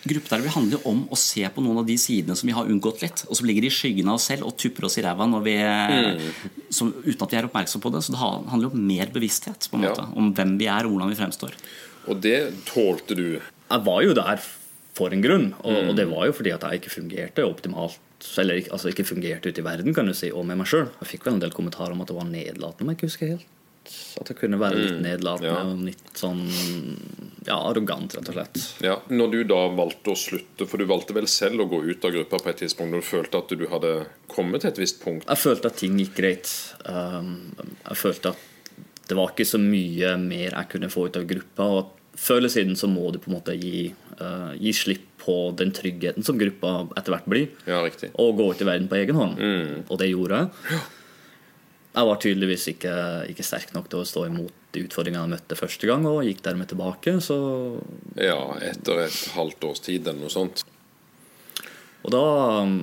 Gruppeterapi 0.07 0.51
handler 0.53 0.77
jo 0.77 0.81
om 0.91 1.01
å 1.11 1.17
se 1.19 1.43
på 1.53 1.61
noen 1.63 1.81
av 1.81 1.85
de 1.89 1.95
sidene 1.99 2.35
som 2.37 2.47
vi 2.49 2.53
har 2.55 2.65
unngått 2.69 3.01
litt, 3.03 3.23
og 3.29 3.35
som 3.39 3.47
ligger 3.49 3.65
i 3.67 3.71
skyggen 3.73 4.07
av 4.11 4.15
oss 4.19 4.27
selv 4.31 4.45
og 4.47 4.55
tupper 4.57 4.85
oss 4.87 4.97
i 4.97 5.03
ræva 5.05 5.27
når 5.29 5.43
vi, 5.43 5.55
Mm. 5.57 6.21
som, 6.69 6.93
uten 7.03 7.21
at 7.25 7.31
vi 7.31 7.37
er 7.37 7.47
oppmerksom 7.49 7.81
på 7.83 7.91
det. 7.91 8.03
Så 8.05 8.11
det 8.15 8.19
handler 8.21 8.69
jo 8.69 8.73
om 8.75 8.87
mer 8.87 9.07
bevissthet 9.13 9.67
på 9.71 9.77
en 9.79 9.83
Ja. 9.83 9.93
om 10.15 10.33
hvem 10.33 10.57
vi 10.57 10.65
er 10.67 10.85
og 10.85 10.91
hvordan 10.95 11.09
vi 11.09 11.19
fremstår. 11.21 11.53
Og 12.07 12.21
det 12.21 12.65
tålte 12.65 13.15
du. 13.15 13.41
Jeg 13.69 13.83
var 13.83 14.01
jo 14.03 14.13
der 14.13 14.39
for 14.93 15.11
en 15.13 15.21
grunn, 15.21 15.53
og, 15.63 15.89
og 15.89 15.95
det 15.95 16.07
var 16.09 16.25
jo 16.25 16.31
fordi 16.33 16.51
at 16.53 16.61
jeg 16.61 16.81
ikke 16.81 16.89
fungerte 17.01 17.43
optimalt. 17.45 17.99
Eller 18.37 18.61
altså 18.73 18.89
ikke 18.89 19.05
fungerte 19.05 19.49
ute 19.51 19.59
i 19.61 19.63
verden, 19.63 19.93
kan 19.93 20.05
du 20.07 20.13
si, 20.13 20.31
og 20.31 20.45
med 20.45 20.57
meg 20.57 20.65
sjøl. 20.67 20.87
Jeg 21.03 21.07
fikk 21.19 21.25
vel 21.27 21.35
en 21.35 21.39
del 21.43 21.51
kommentarer 21.53 21.91
om 21.93 22.01
at 22.01 22.07
det 22.07 22.15
var 22.17 22.25
nedlatende, 22.25 22.81
om 22.81 22.89
jeg 22.89 22.97
ikke 22.97 23.09
husker 23.11 23.27
helt. 23.35 23.45
At 24.21 24.31
jeg 24.31 24.39
kunne 24.39 24.59
være 24.59 24.79
litt 24.79 25.01
nedlatende 25.03 25.51
ja. 25.51 25.63
og 25.63 25.83
litt 25.85 26.11
sånn 26.17 26.43
ja, 27.47 27.55
arrogant, 27.55 28.15
rett 28.17 28.29
og 28.31 28.35
slett. 28.35 28.59
Ja, 28.83 28.97
Når 29.07 29.33
du 29.33 29.39
da 29.47 29.59
valgte 29.77 30.13
å 30.13 30.19
slutte, 30.19 30.67
for 30.67 30.81
du 30.81 30.87
valgte 30.89 31.15
vel 31.15 31.29
selv 31.31 31.63
å 31.63 31.69
gå 31.71 31.79
ut 31.87 32.07
av 32.07 32.15
gruppa 32.15 32.41
på 32.43 32.51
et 32.51 32.61
tidspunkt 32.65 32.93
når 32.93 33.03
du 33.03 33.07
følte 33.07 33.41
at 33.43 33.53
du 33.55 33.65
hadde 33.71 33.93
kommet 34.31 34.63
til 34.63 34.73
et 34.73 34.81
visst 34.83 34.99
punkt? 35.03 35.27
Jeg 35.27 35.43
følte 35.43 35.71
at 35.71 35.79
ting 35.79 35.99
gikk 36.01 36.15
greit. 36.17 36.51
Um, 36.83 37.53
jeg 37.85 38.01
følte 38.01 38.33
at 38.35 39.05
det 39.07 39.15
var 39.15 39.31
ikke 39.31 39.47
så 39.47 39.59
mye 39.61 40.17
mer 40.19 40.49
jeg 40.49 40.71
kunne 40.73 40.91
få 40.91 41.07
ut 41.07 41.19
av 41.19 41.29
gruppa. 41.29 41.69
og 41.69 41.79
at 41.85 41.93
Før 42.17 42.41
eller 42.41 42.51
siden 42.51 42.75
så 42.75 42.89
må 42.91 43.11
du 43.13 43.21
på 43.23 43.31
en 43.31 43.37
måte 43.37 43.55
gi, 43.55 43.87
uh, 44.19 44.51
gi 44.59 44.73
slipp 44.75 45.05
på 45.21 45.37
den 45.59 45.71
tryggheten 45.75 46.23
som 46.23 46.39
gruppa 46.39 46.87
etter 46.97 47.13
hvert 47.13 47.27
blir. 47.29 47.49
Ja, 47.67 47.81
riktig. 47.83 48.11
og 48.15 48.37
gå 48.39 48.51
ut 48.51 48.61
i 48.63 48.67
verden 48.67 48.87
på 48.91 48.99
egen 48.99 49.15
hånd. 49.19 49.41
Og 49.87 49.99
det 49.99 50.11
gjorde 50.11 50.43
jeg. 50.43 50.83
Jeg 51.97 52.05
var 52.05 52.19
tydeligvis 52.21 52.67
ikke, 52.75 52.93
ikke 53.31 53.45
sterk 53.45 53.71
nok 53.73 53.87
til 53.89 54.03
å 54.03 54.05
stå 54.05 54.27
imot 54.27 54.53
de 54.75 54.83
utfordringene 54.85 55.23
jeg 55.25 55.33
møtte 55.33 55.57
første 55.57 55.89
gang, 55.89 56.03
og 56.05 56.21
gikk 56.27 56.43
dermed 56.45 56.69
tilbake. 56.69 57.15
Så, 57.25 57.37
Ja, 58.21 58.37
etter 58.61 59.07
et 59.07 59.21
halvt 59.33 59.65
års 59.65 59.81
tid 59.87 60.05
eller 60.05 60.27
noe 60.27 60.33
sånt. 60.33 60.61
Og 62.07 62.13
da 62.15 62.23
um, 62.63 62.77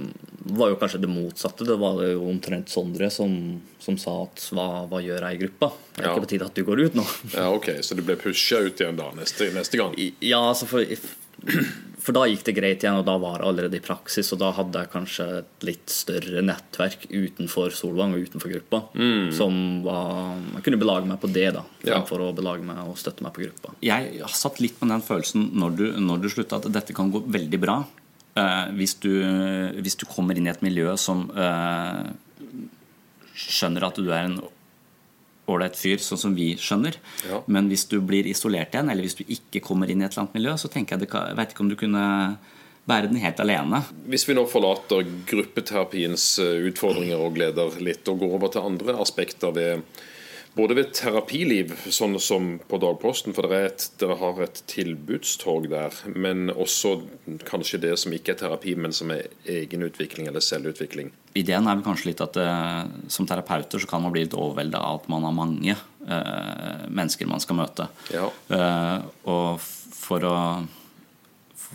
var 0.54 0.68
jo 0.74 0.76
kanskje 0.76 1.00
det 1.00 1.08
motsatte. 1.08 1.64
Det 1.64 1.78
var 1.80 2.02
jo 2.04 2.26
omtrent 2.28 2.68
Sondre 2.68 3.08
som, 3.10 3.32
som 3.80 3.96
sa 3.96 4.18
at 4.26 4.42
hva, 4.52 4.66
hva 4.90 5.00
gjør 5.00 5.24
jeg 5.24 5.38
i 5.38 5.42
gruppa? 5.46 5.70
Det 5.96 6.02
er 6.02 6.08
Ja. 6.10 6.12
ikke 6.12 6.26
på 6.26 6.32
tide 6.34 6.44
at 6.50 6.58
du 6.58 6.64
går 6.68 6.82
ut 6.84 6.98
nå. 7.00 7.04
Ja, 7.32 7.48
ok, 7.56 7.70
Så 7.80 7.96
du 7.96 8.02
ble 8.04 8.18
pusha 8.20 8.60
ut 8.66 8.76
igjen 8.84 8.98
da 9.00 9.08
neste, 9.16 9.48
neste 9.56 9.80
gang? 9.80 9.96
Ja, 10.20 10.42
altså 10.52 10.68
for, 10.68 10.84
for 12.04 12.12
da 12.18 12.26
gikk 12.28 12.44
det 12.44 12.54
greit 12.58 12.84
igjen, 12.84 12.98
og 13.00 13.06
da 13.08 13.14
var 13.22 13.40
jeg 13.40 13.48
allerede 13.48 13.80
i 13.80 13.82
praksis. 13.88 14.28
Og 14.36 14.42
da 14.44 14.50
hadde 14.58 14.84
jeg 14.84 14.92
kanskje 14.92 15.26
et 15.40 15.66
litt 15.70 15.88
større 15.96 16.44
nettverk 16.44 17.08
utenfor 17.08 17.72
Solvang 17.72 18.12
og 18.18 18.28
utenfor 18.28 18.52
gruppa. 18.58 18.82
Som 19.32 19.56
var 19.88 20.36
Jeg 20.58 20.66
kunne 20.68 20.82
belage 20.84 21.08
meg 21.08 21.20
på 21.24 21.32
det, 21.32 21.48
da, 21.56 21.64
Ja. 21.88 22.02
å 22.04 22.32
belage 22.36 22.60
meg 22.68 22.84
og 22.84 23.00
støtte 23.00 23.24
meg 23.24 23.32
på 23.32 23.46
gruppa. 23.48 23.72
Jeg 23.80 24.20
satt 24.28 24.60
litt 24.60 24.76
med 24.84 24.92
den 24.92 25.00
følelsen 25.08 25.48
når 25.56 25.76
du, 25.80 25.86
når 26.04 26.20
du 26.20 26.28
slutta, 26.28 26.60
at 26.60 26.68
dette 26.72 26.92
kan 26.92 27.08
gå 27.10 27.24
veldig 27.24 27.60
bra. 27.64 27.80
Eh, 28.40 28.66
hvis, 28.78 28.96
du, 29.02 29.12
hvis 29.80 29.98
du 30.00 30.06
kommer 30.10 30.38
inn 30.38 30.48
i 30.48 30.52
et 30.52 30.64
miljø 30.64 30.94
som 31.00 31.26
eh, 31.30 32.12
skjønner 33.34 33.88
at 33.88 33.98
du 33.98 34.10
er 34.10 34.28
en 34.28 34.38
ålreit 35.50 35.76
fyr, 35.76 36.00
sånn 36.00 36.20
som 36.20 36.34
vi 36.36 36.54
skjønner. 36.60 36.96
Ja. 37.28 37.42
Men 37.52 37.68
hvis 37.68 37.84
du 37.90 37.98
blir 38.04 38.26
isolert 38.30 38.74
igjen, 38.74 38.88
eller 38.88 39.04
hvis 39.04 39.18
du 39.18 39.24
ikke 39.26 39.62
kommer 39.64 39.90
inn 39.90 40.00
i 40.00 40.06
et 40.06 40.14
eller 40.14 40.24
annet 40.24 40.38
miljø, 40.38 40.56
så 40.60 40.70
tenker 40.72 40.96
jeg 40.96 41.04
det 41.04 41.10
jeg 41.12 41.38
vet 41.40 41.52
ikke 41.52 41.64
om 41.66 41.72
du 41.72 41.76
kunne 41.80 42.04
bære 42.88 43.10
den 43.10 43.20
helt 43.22 43.40
alene. 43.40 43.80
Hvis 44.12 44.26
vi 44.28 44.36
nå 44.36 44.44
forlater 44.48 45.04
gruppeterapiens 45.28 46.26
eh, 46.42 46.66
utfordringer 46.70 47.20
og 47.20 47.36
gleder 47.36 47.78
litt, 47.84 48.08
og 48.08 48.20
går 48.20 48.36
over 48.38 48.52
til 48.52 48.68
andre 48.72 48.96
aspekter 49.04 49.54
ved 49.56 50.02
både 50.54 50.76
ved 50.78 50.92
terapiliv, 50.94 51.72
sånn 51.92 52.14
som 52.22 52.54
på 52.70 52.78
Dagposten, 52.82 53.34
for 53.34 53.48
dere, 53.48 53.70
er 53.70 53.88
dere 54.00 54.18
har 54.20 54.40
et 54.44 54.60
tilbudstog 54.70 55.66
der, 55.72 55.96
men 56.14 56.52
også 56.52 56.96
kanskje 57.48 57.82
det 57.86 57.94
som 58.00 58.14
ikke 58.14 58.34
er 58.34 58.40
terapi, 58.44 58.76
men 58.78 58.94
som 58.94 59.10
er 59.14 59.32
egenutvikling 59.50 60.30
eller 60.30 60.44
selvutvikling. 60.44 61.10
Ideen 61.34 61.66
er 61.66 61.78
vel 61.78 61.86
kanskje 61.86 62.12
litt 62.12 62.22
at 62.22 62.38
eh, 62.38 62.84
som 63.10 63.26
terapeuter 63.26 63.82
så 63.82 63.90
kan 63.90 64.04
man 64.04 64.14
bli 64.14 64.26
litt 64.26 64.38
overvelda 64.38 64.78
av 64.78 65.02
at 65.02 65.10
man 65.10 65.26
har 65.26 65.34
mange 65.34 65.74
eh, 65.74 66.86
mennesker 66.86 67.30
man 67.30 67.42
skal 67.42 67.58
møte. 67.58 67.88
Ja. 68.14 68.30
Eh, 68.54 68.98
og 69.30 69.58
for 69.64 70.28
å 70.28 70.38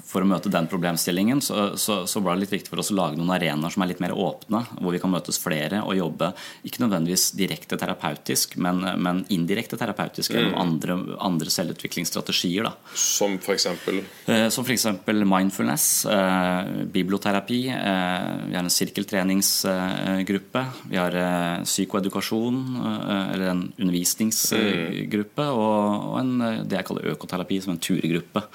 for 0.06 0.24
å 0.24 0.30
møte 0.30 0.52
den 0.52 0.68
problemstillingen 0.70 1.42
så, 1.44 1.72
så, 1.80 2.02
så 2.10 2.22
var 2.24 2.36
det 2.36 2.46
litt 2.46 2.54
viktig 2.58 2.72
for 2.72 2.82
oss 2.84 2.92
å 2.94 2.98
lage 2.98 3.20
noen 3.20 3.34
arenaer 3.36 3.74
som 3.74 3.84
er 3.84 3.92
litt 3.92 4.04
mer 4.04 4.16
åpne, 4.16 4.64
hvor 4.80 4.96
vi 4.96 5.02
kan 5.02 5.12
møtes 5.14 5.40
flere 5.42 5.82
og 5.86 5.98
jobbe 5.98 6.32
ikke 6.68 6.84
nødvendigvis 6.84 7.30
direkte 7.38 7.78
terapeutisk, 7.80 8.58
men, 8.62 8.82
men 9.02 9.24
indirekte 9.34 9.78
terapeutisk 9.80 10.34
gjennom 10.36 10.58
andre, 10.60 10.98
andre 11.24 11.54
selvutviklingsstrategier. 11.54 12.68
Da. 12.70 12.74
Som 12.94 13.38
f.eks. 13.40 13.68
Eh, 13.70 14.48
Som 14.54 14.68
f.eks. 14.68 14.88
mindfulness, 15.08 15.88
eh, 16.10 16.72
biblioterapi. 16.94 17.62
Eh, 17.74 18.30
vi 18.50 18.58
har 18.58 18.64
en 18.64 18.74
sirkeltreningsgruppe. 18.74 20.66
Vi 20.90 21.00
har 21.00 21.16
eh, 21.16 21.64
psykoedukasjon, 21.64 22.60
eh, 22.80 23.34
eller 23.36 23.54
en 23.54 23.66
undervisningsgruppe. 23.78 25.50
Og, 25.56 26.12
og 26.14 26.20
en, 26.22 26.36
eh, 26.42 26.62
det 26.66 26.82
jeg 26.82 26.90
kaller 26.92 27.12
økoterapi, 27.16 27.62
som 27.64 27.76
en 27.76 27.84
turgruppe. 27.84 28.46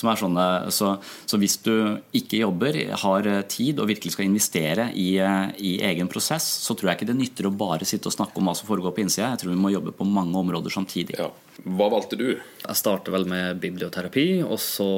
Som 0.00 0.08
er 0.12 0.20
sånne, 0.20 0.46
så, 0.72 0.94
så 1.28 1.38
hvis 1.40 1.58
du 1.64 1.74
ikke 2.16 2.40
jobber, 2.40 2.78
har 3.02 3.28
eh, 3.28 3.42
tid 3.50 3.82
og 3.82 3.90
virkelig 3.90 4.14
skal 4.14 4.28
investere 4.28 4.88
i, 4.96 5.10
eh, 5.20 5.52
i 5.60 5.74
egen 5.90 6.08
prosess, 6.10 6.46
så 6.64 6.76
tror 6.76 6.92
jeg 6.92 7.00
ikke 7.00 7.10
det 7.10 7.18
nytter 7.18 7.48
å 7.50 7.52
bare 7.52 7.88
sitte 7.88 8.08
og 8.08 8.16
snakke 8.16 8.40
om 8.40 8.48
hva 8.48 8.56
som 8.56 8.68
foregår 8.70 8.94
på 8.96 9.04
innsida. 9.04 9.34
Jeg 9.34 9.42
tror 9.42 9.52
vi 9.52 9.60
må 9.60 9.74
jobbe 9.74 9.92
på 9.96 10.08
mange 10.08 10.40
områder 10.40 10.72
samtidig. 10.72 11.18
Ja. 11.20 11.28
Hva 11.60 11.90
valgte 11.92 12.16
du? 12.16 12.28
Jeg 12.38 12.78
startet 12.78 13.12
vel 13.12 13.26
med 13.28 13.60
biblioterapi, 13.60 14.26
og 14.46 14.56
så 14.64 14.88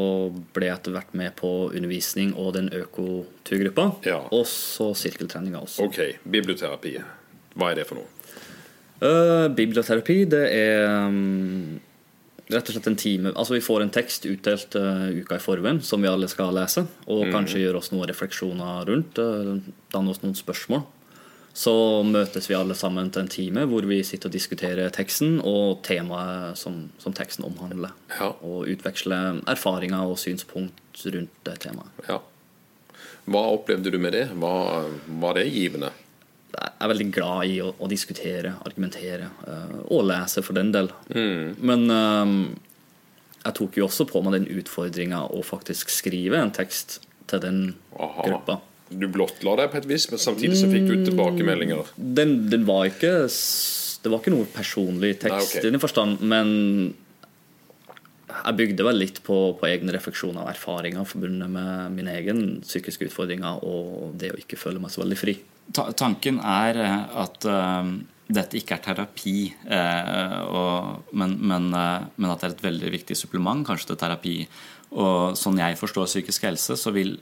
ble 0.54 0.68
jeg 0.68 0.78
etter 0.78 0.94
hvert 0.94 1.14
med 1.18 1.34
på 1.38 1.50
undervisning 1.72 2.36
og 2.38 2.54
den 2.58 2.70
økoturgruppa. 2.76 3.88
Ja. 4.06 4.20
Og 4.30 4.46
så 4.50 4.92
sirkeltreninga 4.98 5.64
også. 5.64 5.88
Ok, 5.88 6.22
biblioterapi. 6.22 6.94
Hva 7.58 7.72
er 7.72 7.82
det 7.82 7.88
for 7.90 7.98
noe? 7.98 8.10
Uh, 9.02 9.48
biblioterapi, 9.50 10.20
det 10.30 10.44
er 10.54 11.08
um, 11.10 11.80
rett 12.50 12.68
og 12.68 12.74
slett 12.74 12.88
en 12.90 12.98
time 12.98 13.30
Altså 13.36 13.54
Vi 13.54 13.64
får 13.64 13.84
en 13.84 13.92
tekst 13.94 14.26
utdelt 14.26 14.74
uh, 14.78 15.10
uka 15.14 15.38
i 15.38 15.42
forveien 15.42 15.78
som 15.84 16.02
vi 16.02 16.10
alle 16.10 16.28
skal 16.30 16.54
lese, 16.56 16.86
og 17.06 17.30
kanskje 17.32 17.62
gjøre 17.62 17.82
oss 17.82 17.92
noen 17.92 18.08
refleksjoner 18.10 18.88
rundt. 18.88 19.20
Uh, 19.20 19.62
danne 19.94 20.12
oss 20.12 20.22
noen 20.24 20.36
spørsmål. 20.38 20.84
Så 21.52 21.72
møtes 22.08 22.48
vi 22.48 22.56
alle 22.56 22.74
sammen 22.74 23.10
til 23.12 23.26
en 23.26 23.32
time 23.32 23.66
hvor 23.68 23.84
vi 23.84 24.00
sitter 24.06 24.30
og 24.30 24.36
diskuterer 24.36 24.92
teksten 24.94 25.36
og 25.44 25.82
temaet 25.84 26.56
som, 26.60 26.86
som 27.02 27.12
teksten 27.16 27.44
omhandler. 27.44 27.92
Ja. 28.16 28.32
Og 28.40 28.70
utveksler 28.72 29.42
erfaringer 29.52 30.08
og 30.08 30.20
synspunkt 30.20 31.04
rundt 31.04 31.42
det 31.44 31.58
temaet. 31.66 32.06
Ja. 32.08 32.22
Hva 33.28 33.44
opplevde 33.52 33.92
du 33.92 34.00
med 34.02 34.16
det? 34.16 34.24
Hva 34.34 34.88
Var 35.22 35.38
det 35.38 35.50
givende? 35.52 35.92
Er 36.52 36.90
veldig 36.90 37.06
glad 37.14 37.48
i 37.48 37.60
å, 37.64 37.70
å 37.80 37.88
diskutere, 37.88 38.56
argumentere 38.66 39.30
uh, 39.46 39.78
og 39.86 40.04
lese, 40.10 40.42
for 40.44 40.58
den 40.58 40.72
del. 40.74 40.90
Men 41.64 41.86
um, 41.88 42.34
jeg 43.42 43.56
tok 43.58 43.78
jo 43.78 43.86
også 43.88 44.06
på 44.10 44.22
meg 44.24 44.36
den 44.36 44.50
utfordringa 44.60 45.24
å 45.34 45.40
faktisk 45.46 45.90
skrive 45.90 46.38
en 46.38 46.52
tekst 46.54 47.00
til 47.30 47.42
den 47.42 47.62
Aha. 47.96 48.26
gruppa. 48.28 48.58
Du 48.92 49.06
blottla 49.10 49.56
deg 49.62 49.72
på 49.72 49.80
et 49.80 49.88
vis, 49.88 50.06
men 50.12 50.20
samtidig 50.20 50.58
så 50.60 50.68
fikk 50.70 50.88
du 50.90 51.06
tilbakemeldinger. 51.08 51.94
Den, 51.96 52.36
den 52.52 52.66
var 52.68 52.90
ikke 52.90 53.14
Det 54.02 54.10
var 54.10 54.20
ikke 54.20 54.34
noe 54.34 54.50
personlig 54.50 55.14
tekst 55.22 55.54
Nei, 55.54 55.60
okay. 55.62 55.62
i 55.62 55.72
den 55.72 55.82
forstand, 55.82 56.22
men 56.26 56.48
jeg 58.32 58.56
bygde 58.58 58.86
vel 58.86 58.98
litt 58.98 59.20
på, 59.22 59.36
på 59.58 59.68
egne 59.68 59.94
refleksjoner 59.94 60.42
og 60.42 60.50
erfaringer 60.50 61.06
forbundet 61.06 61.50
med 61.52 61.94
mine 61.94 62.14
egen 62.18 62.42
psykiske 62.64 63.06
utfordringer 63.06 63.62
og 63.62 64.16
det 64.18 64.32
å 64.34 64.40
ikke 64.40 64.58
føle 64.58 64.82
meg 64.82 64.90
så 64.90 65.04
veldig 65.04 65.18
fri. 65.20 65.36
Ta 65.72 65.86
tanken 65.96 66.40
er 66.42 66.78
eh, 66.82 66.98
at 67.22 67.46
uh, 67.48 67.86
dette 68.32 68.58
ikke 68.58 68.76
er 68.76 68.84
terapi, 68.84 69.36
uh, 69.70 70.38
og, 70.48 71.14
men, 71.16 71.36
men, 71.40 71.70
uh, 71.72 72.04
men 72.16 72.32
at 72.32 72.42
det 72.42 72.48
er 72.48 72.56
et 72.56 72.66
veldig 72.66 72.92
viktig 72.98 73.16
supplement 73.18 73.64
kanskje 73.66 73.92
til 73.92 74.00
terapi. 74.02 74.36
Og 74.92 75.38
sånn 75.38 75.60
jeg 75.62 75.78
forstår 75.80 76.10
psykisk 76.10 76.48
helse, 76.50 76.76
så 76.76 76.92
vil 76.92 77.16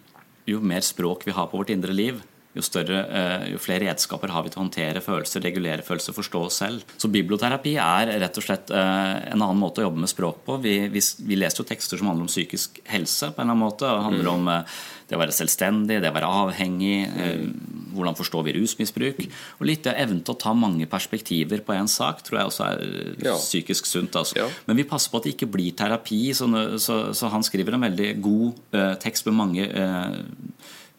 jo 0.48 0.62
mer 0.64 0.82
språk 0.82 1.26
vi 1.28 1.36
har 1.36 1.50
på 1.50 1.60
vårt 1.60 1.70
indre 1.70 1.94
liv, 1.94 2.18
jo, 2.50 2.64
større, 2.66 3.04
jo 3.46 3.60
flere 3.62 3.84
redskaper 3.84 4.32
har 4.34 4.42
vi 4.42 4.50
til 4.50 4.58
å 4.58 4.64
håndtere 4.64 5.02
følelser, 5.04 5.44
regulere 5.44 5.84
følelser, 5.86 6.16
forstå 6.16 6.40
oss 6.48 6.56
selv. 6.64 6.94
Så 6.98 7.06
biblioterapi 7.12 7.76
er 7.78 8.10
rett 8.18 8.40
og 8.40 8.42
slett 8.42 8.72
en 8.74 9.36
annen 9.36 9.60
måte 9.60 9.84
å 9.84 9.86
jobbe 9.86 10.02
med 10.02 10.10
språk 10.10 10.40
på. 10.48 10.56
Vi, 10.64 10.72
vi, 10.90 11.02
vi 11.28 11.38
leser 11.38 11.62
jo 11.62 11.68
tekster 11.68 12.00
som 12.00 12.10
handler 12.10 12.26
om 12.26 12.32
psykisk 12.32 12.80
helse 12.90 13.30
på 13.30 13.38
en 13.38 13.46
eller 13.46 13.54
annen 13.54 13.62
måte. 13.68 13.86
og 13.86 14.00
Det 14.00 14.08
handler 14.08 14.32
om 14.32 14.50
eh, 14.50 14.80
det 15.06 15.14
å 15.14 15.22
være 15.22 15.36
selvstendig, 15.36 16.00
det 16.02 16.10
å 16.10 16.16
være 16.16 16.32
avhengig, 16.40 16.98
eh, 17.06 17.46
hvordan 17.94 18.16
forstår 18.18 18.44
vi 18.46 18.54
rusmisbruk. 18.58 19.20
Og 19.60 19.66
litt 19.68 19.84
det 19.86 19.94
evnen 20.00 20.22
til 20.24 20.34
å 20.34 20.40
ta 20.40 20.52
mange 20.56 20.86
perspektiver 20.90 21.62
på 21.66 21.76
én 21.76 21.88
sak 21.90 22.22
tror 22.26 22.40
jeg 22.40 22.50
også 22.50 22.66
er 22.66 22.84
eh, 22.86 23.24
Ja. 23.28 23.36
psykisk 23.36 23.86
sunt. 23.86 24.16
Altså. 24.16 24.36
Ja. 24.40 24.48
Men 24.66 24.76
vi 24.80 24.84
passer 24.88 25.10
på 25.12 25.20
at 25.20 25.28
det 25.28 25.34
ikke 25.36 25.50
blir 25.50 25.72
terapi. 25.76 26.20
Så, 26.34 26.48
så, 26.80 27.00
så 27.16 27.30
han 27.32 27.42
skriver 27.46 27.74
en 27.76 27.86
veldig 27.88 28.10
god 28.22 28.60
uh, 28.74 28.94
tekst 29.02 29.26
med 29.26 29.36
mange 29.38 29.66
uh, 29.68 30.20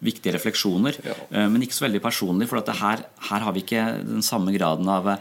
viktige 0.02 0.34
refleksjoner, 0.38 0.98
Ja. 1.06 1.16
uh, 1.32 1.48
men 1.52 1.62
ikke 1.66 1.78
så 1.78 1.88
veldig 1.88 2.02
personlig. 2.04 2.50
For 2.50 2.62
at 2.62 2.70
det 2.70 2.80
her, 2.82 3.06
her 3.30 3.48
har 3.48 3.54
vi 3.54 3.64
ikke 3.66 3.86
den 4.06 4.22
samme 4.26 4.54
graden 4.56 4.90
av 4.90 5.16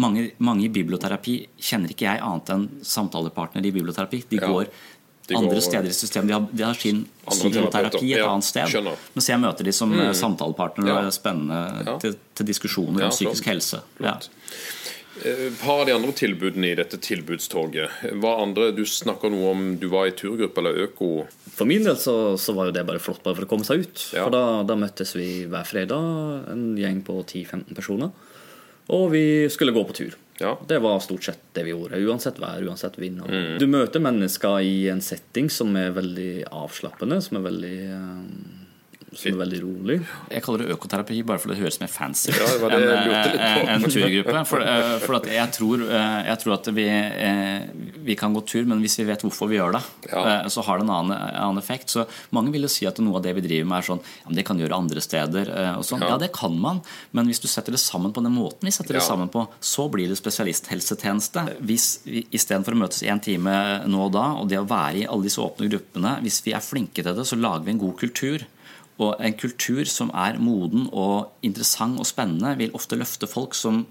mange, 0.00 0.32
mange 0.42 0.66
i 0.66 0.72
biblioterapi 0.74 1.36
kjenner 1.62 1.92
ikke 1.92 2.08
jeg 2.08 2.22
annet 2.24 2.50
enn 2.54 2.64
samtalepartner 2.82 3.64
i 3.66 3.70
biblioterapi. 3.74 4.24
De 4.30 4.40
går 4.42 4.70
andre 5.32 5.60
steder 5.64 5.88
i 5.88 5.92
systemet. 5.96 6.28
De 6.28 6.32
har, 6.36 6.46
de 6.52 6.62
har 6.62 6.74
sin 6.74 7.06
psykoterapi 7.30 7.96
et. 8.12 8.18
Ja, 8.18 8.26
annet 8.28 8.44
sted. 8.44 8.68
skjønner. 8.68 8.96
Mens 9.14 9.28
jeg 9.28 9.40
møter 9.40 9.64
de 9.64 9.72
som 9.72 9.90
mm. 9.90 10.12
samtalepartner 10.14 10.84
og 10.90 11.02
Ja. 11.02 11.06
er 11.06 11.10
spennende 11.16 11.60
Ja. 11.86 11.98
til, 11.98 12.16
til 12.34 12.46
diskusjoner 12.46 13.00
Ja, 13.00 13.06
om 13.06 13.10
psykisk 13.10 13.44
helse. 13.46 13.80
Ja. 14.00 14.18
Et 15.24 15.54
par 15.60 15.80
av 15.80 15.86
de 15.86 15.92
andre 15.94 16.10
tilbudene 16.12 16.72
i 16.72 16.74
dette 16.74 16.98
tilbudstoget. 16.98 17.88
Hva 18.20 18.42
andre, 18.42 18.72
Du 18.74 18.82
snakker 18.84 19.30
noe 19.30 19.50
om 19.52 19.76
du 19.78 19.86
var 19.88 20.06
i 20.06 20.10
turgruppe 20.10 20.58
eller 20.58 20.88
øko. 20.88 21.26
For 21.54 21.64
min 21.64 21.84
del 21.84 21.94
så, 21.96 22.34
så 22.36 22.52
var 22.52 22.66
jo 22.66 22.72
det 22.72 22.84
bare 22.84 22.98
flott 22.98 23.22
bare 23.22 23.36
for 23.38 23.46
å 23.46 23.48
komme 23.48 23.64
seg 23.64 23.80
ut. 23.86 24.10
Ja. 24.12 24.24
For 24.24 24.30
da, 24.34 24.62
da 24.66 24.74
møttes 24.74 25.14
vi 25.14 25.46
hver 25.46 25.64
fredag, 25.64 26.50
en 26.50 26.76
gjeng 26.76 27.00
på 27.06 27.20
10-15 27.24 27.74
personer. 27.74 28.10
Og 28.90 29.12
vi 29.14 29.48
skulle 29.48 29.72
gå 29.72 29.86
på 29.86 29.94
tur. 29.94 30.16
Ja. 30.38 30.58
Det 30.66 30.78
var 30.78 31.00
stort 31.00 31.24
sett 31.24 31.40
det 31.52 31.62
vi 31.62 31.70
gjorde. 31.70 32.00
Uansett 32.02 32.38
vær, 32.42 32.62
uansett 32.66 32.98
vind. 32.98 33.22
Mm. 33.22 33.58
Du 33.58 33.66
møter 33.70 34.02
mennesker 34.02 34.60
i 34.66 34.88
en 34.90 35.02
setting 35.04 35.50
som 35.52 35.74
er 35.78 35.94
veldig 35.94 36.46
avslappende, 36.50 37.20
som 37.22 37.38
er 37.38 37.46
veldig, 37.46 37.76
eh, 37.94 38.63
som 39.16 39.32
er 39.32 39.40
veldig 39.44 39.60
rolig. 39.62 39.96
Jeg 40.30 40.42
kaller 40.44 40.64
det 40.64 40.74
økoterapi 40.76 41.20
bare 41.26 41.38
fordi 41.42 41.54
det 41.54 41.62
høres 41.64 41.80
mer 41.80 41.90
fancy 41.92 42.30
ut 42.30 42.38
Ja, 42.38 42.68
enn 42.68 42.68
på. 42.68 43.14
en, 43.38 43.68
en 43.74 43.84
turgruppe. 43.88 44.44
For, 44.50 44.60
eh, 44.60 44.98
for 45.04 45.16
at 45.20 45.28
jeg, 45.30 45.52
tror, 45.56 45.84
eh, 45.88 46.18
jeg 46.30 46.38
tror 46.42 46.54
at 46.58 46.70
vi, 46.76 46.86
eh, 46.88 47.66
vi 48.04 48.14
kan 48.20 48.34
gå 48.34 48.42
tur, 48.46 48.64
men 48.66 48.80
hvis 48.84 48.98
vi 49.00 49.06
vet 49.08 49.22
hvorfor 49.24 49.48
vi 49.48 49.56
gjør 49.60 49.72
det, 49.78 49.82
Ja. 50.12 50.24
eh, 50.44 50.48
så 50.52 50.62
har 50.66 50.78
det 50.78 50.86
en 50.88 50.94
annen, 50.96 51.16
annen 51.34 51.58
effekt. 51.62 51.88
Så 51.94 52.06
mange 52.32 52.52
vil 52.52 52.62
jo 52.66 52.68
si 52.68 52.86
at 52.86 52.98
noe 52.98 53.16
av 53.16 53.22
det 53.22 53.34
vi 53.34 53.40
driver 53.46 53.66
med, 53.70 53.78
er 53.78 53.88
sånn 53.92 54.00
ja, 54.04 54.26
men 54.28 54.36
det 54.36 54.44
kan 54.46 54.58
gjøre 54.58 54.76
andre 54.76 55.00
steder. 55.00 55.48
eh, 55.54 55.74
Og 55.78 55.84
sånn. 55.84 56.00
Ja. 56.00 56.08
Ja, 56.14 56.18
det 56.18 56.32
kan 56.32 56.54
man, 56.60 56.82
men 57.12 57.26
hvis 57.26 57.40
du 57.40 57.48
setter 57.48 57.72
det 57.72 57.80
sammen 57.80 58.12
på 58.12 58.22
den 58.22 58.34
måten 58.34 58.62
vi 58.62 58.70
setter 58.70 58.94
det 58.94 59.02
sammen 59.02 59.28
på, 59.30 59.46
så 59.60 59.88
blir 59.90 60.08
det 60.08 60.16
spesialisthelsetjeneste. 60.20 61.56
Hvis 61.64 62.00
vi 62.04 62.26
istedenfor 62.32 62.74
å 62.74 62.80
møtes 62.84 63.02
én 63.02 63.20
time 63.22 63.54
nå 63.86 64.04
og 64.06 64.12
da, 64.12 64.26
og 64.40 64.48
det 64.50 64.58
å 64.60 64.66
være 64.68 65.02
i 65.02 65.06
alle 65.06 65.22
disse 65.26 65.40
åpne 65.42 65.68
gruppene, 65.70 66.16
hvis 66.24 66.42
vi 66.44 66.52
er 66.56 66.60
flinke 66.64 67.02
til 67.02 67.14
det, 67.14 67.24
så 67.26 67.38
lager 67.40 67.64
vi 67.64 67.70
en 67.74 67.78
god 67.82 67.96
kultur. 68.00 68.44
Og 69.02 69.16
en 69.18 69.34
kultur 69.34 69.82
som 69.90 70.12
er 70.14 70.38
moden 70.38 70.86
og 70.92 71.32
interessant 71.42 71.98
og 71.98 72.06
spennende, 72.06 72.52
vil 72.60 72.74
ofte 72.78 72.98
løfte 72.98 73.26
folk 73.26 73.56
som 73.58 73.84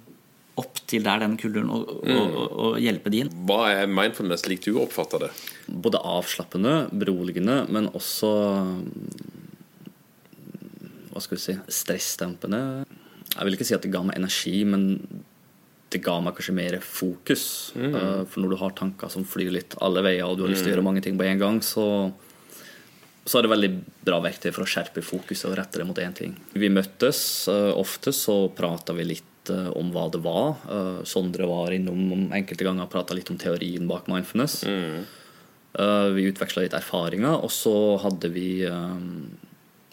opp 0.61 0.77
til 0.87 1.01
der 1.03 1.17
den 1.23 1.33
kulturen 1.41 1.71
og, 1.73 1.89
og, 2.05 2.35
og, 2.37 2.51
og 2.61 2.75
hjelpe 2.79 3.09
de 3.09 3.23
inn. 3.23 3.31
Hva 3.49 3.71
er 3.71 3.89
mindfulness 3.89 4.45
slik 4.45 4.61
du 4.67 4.77
oppfatter 4.83 5.25
det? 5.25 5.31
Både 5.67 5.97
avslappende, 6.05 6.75
beroligende, 6.93 7.63
men 7.73 7.89
også 7.97 8.29
Hva 11.13 11.21
skal 11.21 11.37
vi 11.37 11.43
si 11.43 11.55
stressdempende. 11.81 12.59
Jeg 13.33 13.45
vil 13.45 13.57
ikke 13.57 13.67
si 13.67 13.75
at 13.75 13.83
det 13.85 13.91
ga 13.93 14.01
meg 14.05 14.17
energi, 14.17 14.55
men 14.65 14.85
det 15.93 16.01
ga 16.05 16.15
meg 16.25 16.33
kanskje 16.37 16.55
mer 16.57 16.79
fokus. 16.81 17.43
Eh, 17.77 17.81
Mm. 17.93 18.25
For 18.29 18.41
når 18.41 18.49
du 18.49 18.57
har 18.57 18.71
tanker 18.77 19.09
som 19.13 19.25
flyr 19.25 19.51
litt 19.53 19.75
alle 19.81 20.01
veier, 20.05 20.25
og 20.25 20.37
du 20.37 20.43
har 20.45 20.49
lyst 20.53 20.63
til 20.65 20.71
å 20.71 20.75
gjøre 20.75 20.85
mange 20.85 21.03
ting 21.05 21.17
på 21.17 21.25
en 21.27 21.41
gang, 21.41 21.59
så 21.61 21.85
så 23.25 23.39
er 23.39 23.45
det 23.45 23.53
veldig 23.53 23.69
bra 24.03 24.19
verktøy 24.23 24.49
for 24.51 24.65
å 24.65 24.69
skjerpe 24.69 25.03
fokuset 25.05 25.47
og 25.47 25.55
rette 25.59 25.79
det 25.79 25.87
mot 25.87 25.99
én 26.01 26.15
ting. 26.15 26.35
Vi 26.59 26.69
møttes 26.71 27.19
uh, 27.51 27.71
ofte, 27.79 28.11
så 28.15 28.49
prata 28.55 28.95
vi 28.97 29.07
litt 29.13 29.51
uh, 29.51 29.71
om 29.79 29.93
hva 29.95 30.09
det 30.11 30.19
var. 30.25 30.59
Uh, 30.67 30.99
Sondre 31.07 31.47
var 31.47 31.71
innom 31.75 32.27
enkelte 32.35 32.67
ganger 32.67 32.87
og 32.87 32.91
prata 32.91 33.15
litt 33.15 33.31
om 33.31 33.39
teorien 33.39 33.87
bak 33.89 34.11
mindfulness. 34.11 34.63
Mm. 34.67 35.03
vi 36.13 36.27
utveksla 36.29 36.67
litt 36.67 36.75
erfaringer, 36.77 37.39
og 37.41 37.49
så 37.49 37.97
hadde 38.03 38.29
vi 38.29 38.61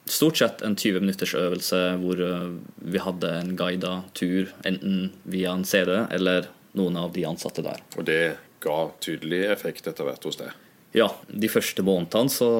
stort 0.04 0.36
sett 0.36 0.60
en 0.66 0.74
20 0.76 1.00
minutters 1.00 1.32
øvelse 1.38 1.78
hvor 2.02 2.20
vi 2.76 3.00
hadde 3.00 3.30
en 3.38 3.54
guida 3.56 3.94
tur, 4.12 4.50
enten 4.68 5.14
via 5.24 5.54
en 5.54 5.64
CD 5.64 5.94
eller 6.10 6.50
noen 6.76 6.98
av 7.00 7.14
de 7.14 7.24
ansatte 7.24 7.64
der. 7.64 7.80
Og 7.96 8.04
det 8.10 8.36
ga 8.60 8.90
tydelig 9.00 9.46
effekt 9.54 9.88
etter 9.88 10.04
hvert 10.04 10.28
hos 10.28 10.36
deg? 10.42 10.52
Ja, 10.96 11.08
de 11.28 11.50
første 11.50 11.84
månedene 11.86 12.32
så 12.32 12.50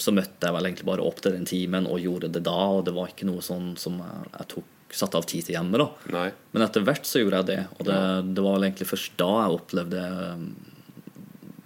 så 0.00 0.14
møtte 0.14 0.48
jeg 0.48 0.56
vel 0.56 0.68
egentlig 0.68 0.88
bare 0.88 1.04
opp 1.04 1.20
til 1.22 1.34
den 1.34 1.48
timen 1.48 1.88
og 1.90 2.00
gjorde 2.00 2.30
det 2.32 2.44
da. 2.46 2.58
Og 2.78 2.84
det 2.86 2.94
var 2.96 3.12
ikke 3.12 3.28
noe 3.28 3.44
sånn 3.44 3.72
som 3.80 3.98
jeg, 4.00 4.30
jeg 4.38 4.50
tok 4.54 4.70
satt 4.92 5.14
av 5.16 5.24
tid 5.28 5.46
til 5.46 5.56
hjemme. 5.56 5.80
da. 5.80 5.88
Nei. 6.12 6.26
Men 6.52 6.66
etter 6.66 6.84
hvert 6.84 7.08
så 7.08 7.22
gjorde 7.22 7.40
jeg 7.40 7.50
det. 7.52 7.60
Og 7.78 7.88
det, 7.88 7.98
det 8.36 8.44
var 8.44 8.58
vel 8.58 8.68
egentlig 8.68 8.90
først 8.90 9.16
da 9.20 9.30
jeg 9.38 9.56
opplevde 9.56 10.04
um, 10.36 10.46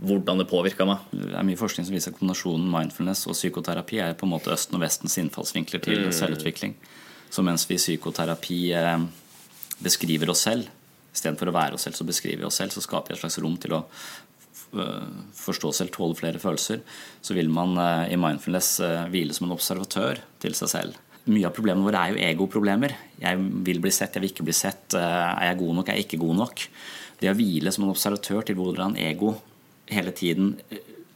hvordan 0.06 0.42
det 0.42 0.48
påvirka 0.50 0.86
meg. 0.88 1.08
Det 1.10 1.34
er 1.34 1.46
mye 1.48 1.58
forskning 1.58 1.88
som 1.88 1.96
viser 1.96 2.14
at 2.14 2.18
kombinasjonen 2.20 2.68
mindfulness 2.70 3.26
og 3.30 3.36
psykoterapi 3.38 4.00
er 4.04 4.16
på 4.18 4.28
en 4.28 4.34
måte 4.34 4.52
Østen 4.54 4.78
og 4.78 4.84
Vestens 4.84 5.18
innfallsvinkler 5.22 5.82
til 5.82 6.06
mm. 6.06 6.14
selvutvikling. 6.14 6.76
Så 7.32 7.42
mens 7.46 7.66
vi 7.68 7.74
i 7.74 7.82
psykoterapi 7.82 8.60
eh, 8.78 8.98
beskriver 9.82 10.30
oss 10.30 10.44
selv, 10.46 10.70
istedenfor 11.16 11.50
å 11.50 11.56
være 11.56 11.78
oss 11.78 11.86
selv, 11.88 11.98
så 11.98 12.06
beskriver 12.06 12.44
vi 12.44 12.48
oss 12.48 12.60
selv, 12.60 12.74
så 12.74 12.84
skaper 12.84 13.12
vi 13.12 13.16
et 13.16 13.24
slags 13.24 13.40
rom 13.42 13.56
til 13.60 13.74
å 13.78 13.82
forstå 15.36 15.72
selv, 15.74 15.92
tåle 15.94 16.16
flere 16.18 16.40
følelser, 16.42 16.82
så 17.22 17.36
vil 17.36 17.50
man 17.52 17.76
eh, 17.80 18.12
i 18.14 18.20
mindfulness 18.20 18.78
eh, 18.84 19.08
hvile 19.12 19.36
som 19.36 19.48
en 19.48 19.56
observatør 19.56 20.20
til 20.42 20.56
seg 20.58 20.72
selv. 20.72 21.02
Mye 21.26 21.48
av 21.48 21.54
problemene 21.56 21.86
våre 21.86 22.02
er 22.02 22.14
jo 22.14 22.22
egoproblemer. 22.22 22.94
Jeg 23.18 23.40
vil 23.66 23.80
bli 23.82 23.90
sett, 23.94 24.14
jeg 24.14 24.22
vil 24.22 24.30
ikke 24.30 24.46
bli 24.46 24.54
sett. 24.54 24.94
Er 24.94 25.48
jeg 25.48 25.58
god 25.58 25.80
nok, 25.80 25.88
er 25.90 25.98
jeg 25.98 26.06
ikke 26.06 26.20
god 26.22 26.36
nok? 26.38 26.62
Det 27.18 27.32
å 27.32 27.34
hvile 27.34 27.72
som 27.74 27.86
en 27.86 27.90
observatør 27.90 28.46
til 28.46 28.58
hvordan 28.60 28.94
ego 29.02 29.32
hele 29.90 30.12
tiden 30.14 30.52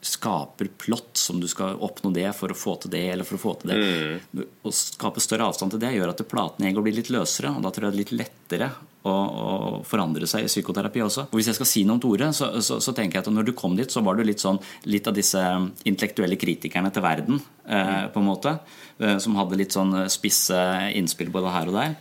skaper 0.00 0.70
plott 0.80 1.16
som 1.20 1.40
du 1.40 1.48
skal 1.48 1.76
oppnå 1.84 2.10
det 2.14 2.30
for 2.36 2.52
å 2.52 2.56
få 2.56 2.76
til 2.80 2.92
det 2.94 3.02
eller 3.12 3.26
for 3.28 3.36
å 3.36 3.42
få 3.42 3.52
til 3.60 3.72
det. 3.72 3.80
Mm. 3.80 4.46
Å 4.64 4.72
skape 4.72 5.20
større 5.20 5.50
avstand 5.50 5.74
til 5.74 5.82
det 5.82 5.92
gjør 5.92 6.14
at 6.14 6.22
platene 6.28 6.72
går 6.72 6.86
blir 6.86 6.96
litt 6.96 7.10
løsere. 7.12 7.52
Og 7.52 7.64
da 7.64 7.72
tror 7.72 7.88
jeg 7.88 7.92
det 7.92 7.98
er 7.98 8.02
litt 8.04 8.14
lettere 8.16 8.70
å, 9.02 9.12
å 9.12 9.50
forandre 9.86 10.28
seg 10.30 10.46
i 10.46 10.50
psykoterapi 10.50 11.04
også. 11.04 11.26
Og 11.28 11.36
Hvis 11.36 11.50
jeg 11.52 11.58
skal 11.58 11.68
si 11.68 11.84
noe 11.84 11.98
om 11.98 12.02
Tore, 12.04 12.30
så, 12.36 12.48
så, 12.64 12.78
så, 12.80 12.94
tenker 12.96 13.20
jeg 13.20 13.26
at 13.26 13.32
når 13.32 13.50
du 13.50 13.54
kom 13.56 13.76
dit, 13.76 13.92
så 13.92 14.04
var 14.06 14.16
du 14.16 14.24
litt 14.24 14.40
sånn 14.40 14.60
litt 14.88 15.08
av 15.10 15.16
disse 15.16 15.42
intellektuelle 15.84 16.40
kritikerne 16.40 16.92
til 16.94 17.04
verden, 17.04 17.42
eh, 17.68 18.06
på 18.12 18.22
en 18.22 18.28
måte. 18.30 18.56
Eh, 19.00 19.18
som 19.20 19.36
hadde 19.36 19.60
litt 19.60 19.76
sånn 19.76 20.06
spisse 20.12 20.56
innspill 20.96 21.32
både 21.32 21.52
her 21.52 21.72
og 21.72 21.76
der. 21.76 21.98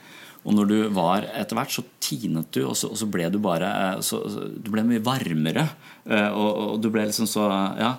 Og 0.48 0.56
når 0.56 0.70
du 0.70 0.78
var 0.96 1.28
etter 1.36 1.58
hvert, 1.58 1.74
så 1.74 1.84
tinet 2.04 2.54
du, 2.56 2.64
og 2.70 2.78
så, 2.80 2.92
og 2.92 3.00
så 3.00 3.08
ble 3.12 3.28
du 3.32 3.40
bare 3.44 3.70
eh, 3.70 4.06
så, 4.06 4.22
Du 4.56 4.72
ble 4.74 4.86
mye 4.88 5.04
varmere. 5.04 5.68
Eh, 6.06 6.30
og, 6.30 6.50
og, 6.64 6.80
du 6.84 6.90
ble 6.94 7.10
liksom 7.10 7.30
så 7.30 7.50
Ja. 7.80 7.98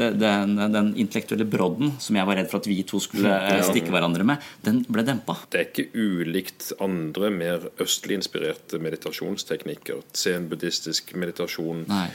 Den, 0.00 0.54
den, 0.56 0.92
intellektuelle 1.02 1.44
brodden 1.50 1.90
som 2.00 2.16
jeg 2.16 2.24
var 2.24 2.38
redd 2.38 2.46
for 2.48 2.62
at 2.62 2.68
vi 2.70 2.78
to 2.88 3.00
skulle 3.02 3.34
eh, 3.34 3.58
stikke 3.66 3.90
hverandre 3.92 4.24
med, 4.24 4.44
den 4.64 4.78
ble 4.88 5.02
dempa. 5.04 5.34
Det 5.50 5.58
er 5.58 5.66
ikke 5.66 5.90
ulikt 5.92 6.70
andre 6.80 7.28
mer 7.34 7.66
østlig 7.82 8.16
inspirerte 8.16 8.80
meditasjonsteknikker. 8.80 10.00
Zen-buddhistisk 10.16 11.10
meditasjon. 11.20 11.82
Nei. 11.90 12.06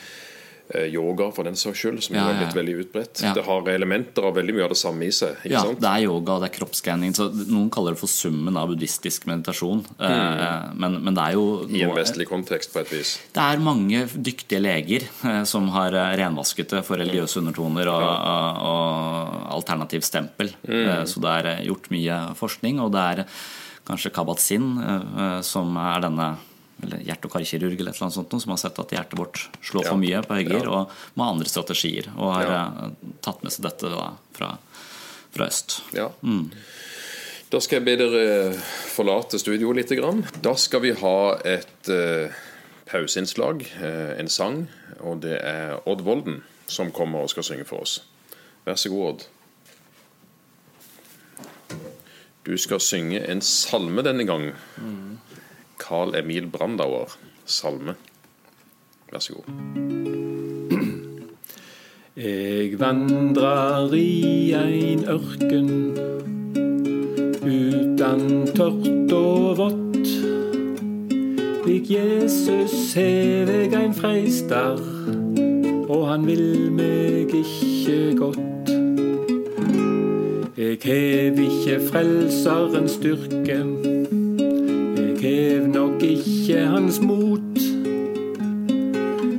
Eh, 0.69 0.87
yoga, 0.89 1.27
for 1.31 1.45
den 1.45 1.53
saks 1.53 1.77
skyld, 1.77 1.99
som 2.07 2.15
ja, 2.17 2.23
er 2.25 2.39
blitt 2.39 2.55
veldig 2.57 2.73
utbredt. 2.81 3.19
Ja. 3.21 3.35
Det 3.37 3.43
har 3.45 3.67
elementer 3.69 4.25
av 4.25 4.33
veldig 4.39 4.55
mye 4.55 4.63
av 4.65 4.71
det 4.73 4.79
samme 4.79 5.05
i 5.05 5.11
seg. 5.13 5.43
ja, 5.45 5.59
sant? 5.61 5.77
det 5.83 5.91
er 5.91 6.05
yoga, 6.07 6.39
det 6.41 6.47
er 6.47 6.53
kroppsskanning. 6.55 7.13
Noen 7.51 7.67
kaller 7.73 7.93
det 7.93 8.01
for 8.01 8.09
summen 8.09 8.57
av 8.57 8.71
buddhistisk 8.71 9.27
meditasjon. 9.29 9.83
Eh, 9.99 10.15
mm. 10.15 10.79
Men, 10.81 10.97
men, 11.05 11.13
det 11.13 11.27
er 11.27 11.37
jo 11.37 11.43
I 11.69 11.83
en 11.85 11.93
vestlig 11.93 12.25
kontekst, 12.31 12.73
på 12.73 12.81
et 12.81 12.95
vis. 12.95 13.13
Det 13.35 13.45
er 13.45 13.61
mange 13.61 14.07
dyktige 14.15 14.63
leger 14.63 15.05
eh, 15.05 15.43
som 15.45 15.69
har 15.75 15.93
renvasket 16.17 16.73
det 16.73 16.81
for 16.87 16.97
religiøse 16.97 17.43
undertoner 17.43 17.93
og, 17.93 18.07
og, 18.09 18.65
og 18.71 19.45
alternativ 19.59 20.01
stempel. 20.07 20.49
Mm. 20.65 21.05
Så 21.05 21.21
det 21.21 21.37
er 21.43 21.63
gjort 21.69 21.93
mye 21.93 22.19
forskning, 22.41 22.81
og 22.81 22.89
det 22.97 23.05
er 23.13 23.23
kanskje 23.85 24.09
Kabat-Zinn 24.17 24.69
som 25.45 25.77
er 25.77 26.01
denne 26.07 26.33
eller 26.85 27.03
hjerte- 27.05 27.29
og 27.29 27.35
karkirurg 27.35 27.75
eller 27.79 27.91
et 27.91 27.97
eller 27.97 28.07
annet 28.07 28.17
sånt, 28.17 28.35
som 28.41 28.53
har 28.53 28.61
sett 28.61 28.79
at 28.81 28.95
hjertet 28.95 29.19
vårt 29.19 29.43
slår 29.65 29.89
for 29.89 30.01
mye 30.01 30.21
på 30.25 30.39
høygir, 30.39 30.69
og 30.69 30.93
med 31.15 31.25
andre 31.27 31.51
strategier. 31.51 32.09
Og 32.15 32.33
har 32.33 32.49
ja. 32.49 32.63
Eh, 32.87 33.13
tatt 33.25 33.43
med 33.45 33.53
seg 33.53 33.67
dette 33.67 33.91
da, 33.91 34.09
fra, 34.37 34.51
fra 35.35 35.49
øst. 35.49 35.79
Ja. 35.97 36.09
Mm. 36.21 36.49
Da 37.51 37.61
skal 37.61 37.79
jeg 37.79 37.85
be 37.85 37.95
dere 38.01 38.55
forlate 38.95 39.39
studio 39.39 39.71
litt. 39.75 39.93
Da 40.43 40.55
skal 40.59 40.81
vi 40.83 40.95
ha 40.97 41.17
et 41.45 41.91
uh, 41.93 42.33
pauseinnslag, 42.89 43.61
uh, 43.77 44.11
en 44.19 44.31
sang. 44.31 44.65
Og 45.05 45.21
det 45.23 45.37
er 45.39 45.77
Odd 45.85 46.01
Volden 46.03 46.41
som 46.67 46.91
kommer 46.91 47.23
og 47.23 47.29
skal 47.31 47.45
synge 47.45 47.67
for 47.69 47.85
oss. 47.85 47.99
Vær 48.65 48.79
så 48.81 48.89
god, 48.89 49.05
Odd. 49.13 49.21
Du 52.45 52.57
skal 52.61 52.81
synge 52.81 53.21
en 53.25 53.41
salme 53.41 54.03
denne 54.05 54.25
gang. 54.27 54.51
Mm. 54.77 55.17
Carl 55.79 56.15
Emil 56.15 56.47
Brandauer, 56.47 57.17
salme. 57.45 57.95
Vær 59.11 59.19
så 59.19 59.33
god. 59.33 59.45
Jeg 62.15 62.79
vandrar 62.79 63.91
i 63.93 64.53
ein 64.55 65.03
ørken 65.11 65.69
utan 67.43 68.23
tørt 68.55 69.11
og 69.11 69.57
vått. 69.59 70.11
Lik 71.65 71.91
Jesus 71.91 72.93
hev 72.95 73.51
eg 73.51 73.75
ein 73.75 73.93
freistar, 73.97 74.79
og 75.89 76.07
han 76.07 76.23
vil 76.29 76.71
meg 76.71 77.35
ikkje 77.35 77.99
godt. 78.15 78.71
Eg 80.55 80.87
hev 80.87 81.41
ikkje 81.49 81.81
Frelserens 81.89 82.95
styrke 82.95 83.59
hev 85.25 85.67
nok 85.67 86.01
ikke 86.01 86.59
hans 86.59 87.01
mot. 87.01 87.41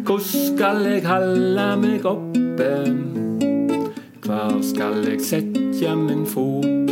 Hvor 0.04 0.18
skal 0.18 0.76
jeg 0.92 1.02
halde 1.06 1.66
meg 1.80 2.06
oppe? 2.06 2.70
Hvor 4.24 4.58
skal 4.62 5.06
jeg 5.08 5.20
setja 5.20 5.94
min 5.94 6.26
fot? 6.26 6.90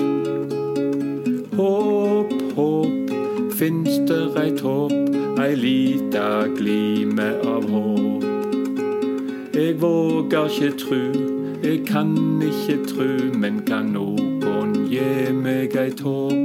Håp, 1.55 2.33
håp, 2.55 3.11
finst 3.59 4.07
der 4.09 4.39
eit 4.43 4.61
håp, 4.61 4.95
ei 5.43 5.55
lita 5.59 6.47
glime 6.55 7.29
av 7.43 7.67
håp. 7.71 8.25
Jeg 9.55 9.81
vågar 9.83 10.47
ikkje 10.51 10.73
tru, 10.79 11.03
jeg 11.63 11.83
kan 11.87 12.15
ikkje 12.43 12.79
tru, 12.95 13.13
men 13.35 13.63
kan 13.67 13.95
nokon 13.95 14.85
gi 14.91 15.33
meg 15.35 15.79
eit 15.79 16.03
håp? 16.07 16.44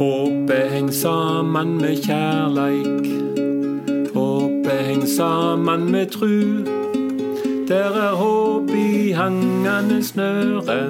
Håpet 0.00 0.70
heng 0.70 0.94
sammen 0.94 1.76
med 1.76 1.96
kjærleik. 1.96 3.04
Håpet 4.14 4.78
heng 4.86 5.08
sammen 5.08 5.92
med 5.92 6.06
tru. 6.06 6.64
Der 7.68 7.92
er 8.08 8.14
håp 8.16 8.70
i 8.70 9.10
hangende 9.10 10.02
snøre. 10.02 10.88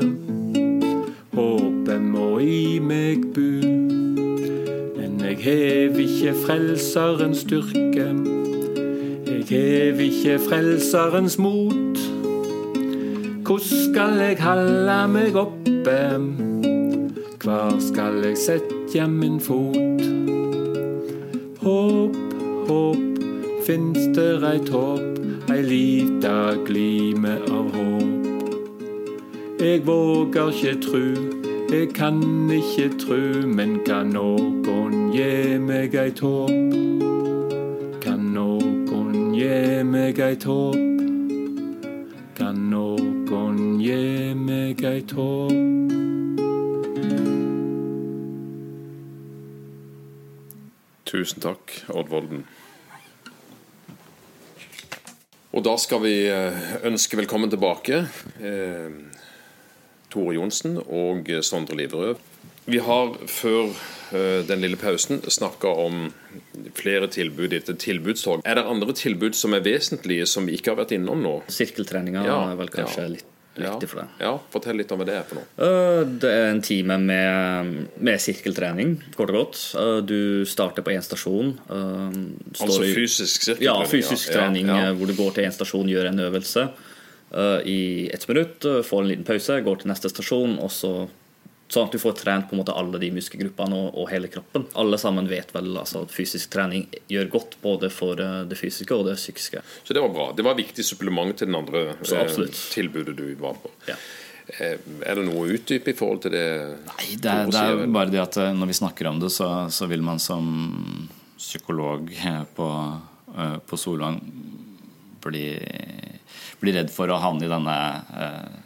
Håpet 1.33 2.01
må 2.03 2.39
i 2.39 2.79
meg 2.79 3.27
bu. 3.35 3.67
Men 4.95 5.19
eg 5.27 5.43
hev 5.43 5.99
ikke 5.99 6.39
Frelserens 6.47 7.43
styrke. 7.43 8.09
Eg 9.27 9.51
hev 9.51 10.01
ikke 10.07 10.39
Frelserens 10.49 11.39
mot. 11.39 12.05
Hvordan 13.43 13.89
skal 13.91 14.21
eg 14.31 14.39
halda 14.39 15.07
meg 15.11 15.35
oppe? 15.35 16.03
Hvor 17.43 17.81
skal 17.83 18.23
eg 18.31 18.39
sette 18.39 18.80
setja 18.91 19.07
min 19.07 19.41
fot. 19.41 20.03
Håp, 21.59 22.17
håp, 22.69 22.97
finst 23.67 24.17
der 24.17 24.43
eit 24.45 24.69
håp, 24.69 25.19
ei 25.51 25.63
lita 25.63 26.57
glime 26.67 27.37
av 27.51 27.71
håp. 27.77 28.27
Eg 29.61 29.87
vågar 29.87 30.51
ikkje 30.51 30.75
tru, 30.83 31.07
eg 31.71 31.95
kan 31.95 32.19
ikkje 32.51 32.89
tru, 32.99 33.47
men 33.47 33.79
kan 33.87 34.11
nokon 34.11 35.13
gje 35.15 35.59
meg 35.61 35.95
eit 35.95 36.19
håp? 36.19 36.51
Kan 38.03 38.33
nokon 38.35 39.35
gje 39.39 39.85
meg 39.85 40.19
eit 40.19 40.45
håp? 40.45 40.75
Kan 42.35 42.71
nokon 42.75 43.79
gje 43.85 44.35
meg 44.35 44.83
eit 44.83 45.15
håp? 45.15 46.10
Tusen 51.11 51.43
takk, 51.43 51.73
Odd 51.91 52.11
Volden. 52.13 52.45
Og 55.51 55.65
da 55.67 55.73
skal 55.83 56.05
vi 56.05 56.15
eh, 56.31 56.59
ønske 56.87 57.19
velkommen 57.19 57.51
tilbake 57.51 58.05
eh, 58.39 58.93
Tore 60.13 60.37
Johnsen 60.37 60.79
og 60.79 61.27
Sondre 61.43 61.81
Liverød. 61.81 62.21
Vi 62.71 62.79
har 62.87 63.17
før 63.27 63.73
eh, 64.15 64.45
den 64.47 64.63
lille 64.63 64.79
pausen 64.79 65.19
snakka 65.27 65.75
om 65.83 66.13
flere 66.79 67.11
tilbud 67.11 67.59
etter 67.59 67.75
tilbudstog. 67.75 68.47
Er 68.47 68.61
det 68.61 68.69
andre 68.71 68.95
tilbud 68.95 69.35
som 69.35 69.59
er 69.59 69.67
vesentlige, 69.67 70.31
som 70.31 70.47
vi 70.47 70.55
ikke 70.61 70.77
har 70.77 70.85
vært 70.85 70.95
innom 70.95 71.27
nå? 71.27 71.37
Sirkeltreninga 71.51 72.23
Ja, 72.29 72.41
er 72.53 72.63
vel 72.63 72.71
kanskje 72.71 73.09
ja. 73.09 73.13
litt 73.19 73.37
viktig 73.57 73.89
for 73.89 74.01
det. 74.03 74.07
Ja, 74.21 74.39
Fortell 74.53 74.77
litt 74.79 74.93
om 74.93 74.99
hva 75.01 75.07
det 75.09 75.15
er 75.19 75.25
for 75.29 75.41
noe. 75.41 75.47
Eh, 75.59 76.05
Det 76.23 76.31
er 76.31 76.51
en 76.51 76.63
time 76.63 76.97
med, 76.99 77.89
med 78.01 78.21
sirkeltrening, 78.23 78.97
kort 79.17 79.31
og 79.31 79.37
godt. 79.41 79.59
Eh, 79.77 80.01
Du 80.07 80.45
starter 80.47 80.83
på 80.83 80.91
én 80.95 81.03
stasjon. 81.03 81.59
eh, 81.69 82.21
står 82.55 82.67
Altså 82.67 82.95
fysisk 82.95 83.43
sirkeltrening? 83.43 83.67
Ja, 83.67 83.85
fysisk 83.87 84.33
trening 84.33 84.67
Ja, 84.69 84.77
ja. 84.87 84.93
hvor 84.95 85.07
du 85.07 85.15
går 85.15 85.35
til 85.35 85.45
én 85.45 85.53
stasjon, 85.53 85.89
gjør 85.89 86.09
en 86.13 86.19
øvelse 86.29 86.69
i 87.65 88.11
ett 88.13 88.27
minutt, 88.29 88.59
får 88.85 89.01
en 89.03 89.09
liten 89.09 89.25
pause, 89.25 89.61
går 89.63 89.77
til 89.79 89.89
neste 89.93 90.09
stasjon, 90.11 90.59
og 90.59 90.71
så 90.75 91.09
Sånn 91.71 91.85
at 91.87 91.93
du 91.95 92.01
får 92.03 92.17
trent 92.19 92.49
på 92.51 92.57
en 92.57 92.61
måte 92.65 92.75
alle 92.75 92.99
de 92.99 93.13
muskelgruppene 93.15 93.77
og, 93.79 93.93
og 94.03 94.09
hele 94.11 94.27
kroppen. 94.33 94.65
Alle 94.81 94.99
sammen 94.99 95.29
vet 95.31 95.53
vel 95.55 95.69
altså, 95.79 96.01
at 96.03 96.11
fysisk 96.11 96.51
trening 96.51 96.89
gjør 97.07 97.29
godt 97.31 97.53
både 97.63 97.91
for 97.95 98.19
eh, 98.19 98.41
det 98.51 98.59
fysiske 98.59 98.97
og 98.97 99.05
det 99.07 99.15
psykiske. 99.21 99.63
Så 99.87 99.95
det 99.95 100.03
var 100.03 100.11
bra. 100.17 100.25
Det 100.35 100.43
var 100.43 100.57
et 100.59 100.65
viktig 100.65 100.83
supplement 100.89 101.31
til 101.39 101.47
den 101.47 101.55
andre 101.61 101.85
eh, 101.95 102.59
tilbudet 102.75 103.15
du 103.21 103.29
var 103.39 103.55
på. 103.63 103.71
Ja. 103.87 103.95
Eh, 104.59 104.81
Er 105.07 105.15
det 105.21 105.29
noe 105.29 105.45
å 105.45 105.53
utdype 105.55 105.93
i 105.93 105.95
forhold 105.95 106.25
til 106.27 106.35
det? 106.35 106.43
Nei, 106.91 107.07
det, 107.23 107.31
er- 107.37 107.53
det 107.55 107.63
er 107.63 107.85
bare 107.95 108.11
det 108.17 108.25
at 108.25 108.41
eh, 108.43 108.51
når 108.59 108.73
vi 108.73 108.79
snakker 108.81 109.07
om 109.13 109.21
det, 109.23 109.31
så, 109.31 109.53
så 109.71 109.87
vil 109.87 110.03
man 110.03 110.19
som 110.19 110.51
psykolog 111.39 112.11
på, 112.59 112.67
på 113.71 113.79
Solvang 113.79 114.19
bli, 115.23 115.47
bli 116.61 116.75
redd 116.75 116.91
for 116.93 117.09
å 117.15 117.21
havne 117.23 117.47
i 117.47 117.53
denne 117.53 117.77
eh, 118.25 118.59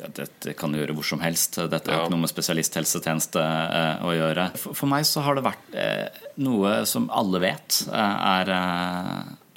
Dette 0.00 0.54
kan 0.58 0.72
du 0.72 0.78
gjøre 0.80 0.94
hvor 0.96 1.04
som 1.06 1.20
helst. 1.22 1.58
Dette 1.70 1.90
har 1.92 1.98
Ja. 2.00 2.06
ikke 2.06 2.14
noe 2.14 2.22
med 2.24 2.32
spesialisthelsetjeneste 2.32 3.42
eh, 3.42 4.02
å 4.08 4.14
gjøre. 4.16 4.48
For, 4.56 4.88
meg 4.90 5.04
så 5.06 5.20
har 5.22 5.36
det 5.36 5.44
vært 5.44 5.76
eh, 5.78 6.08
noe 6.42 6.82
som 6.88 7.10
alle 7.12 7.38
vet 7.44 7.82
eh, 7.92 8.16
er, 8.32 8.52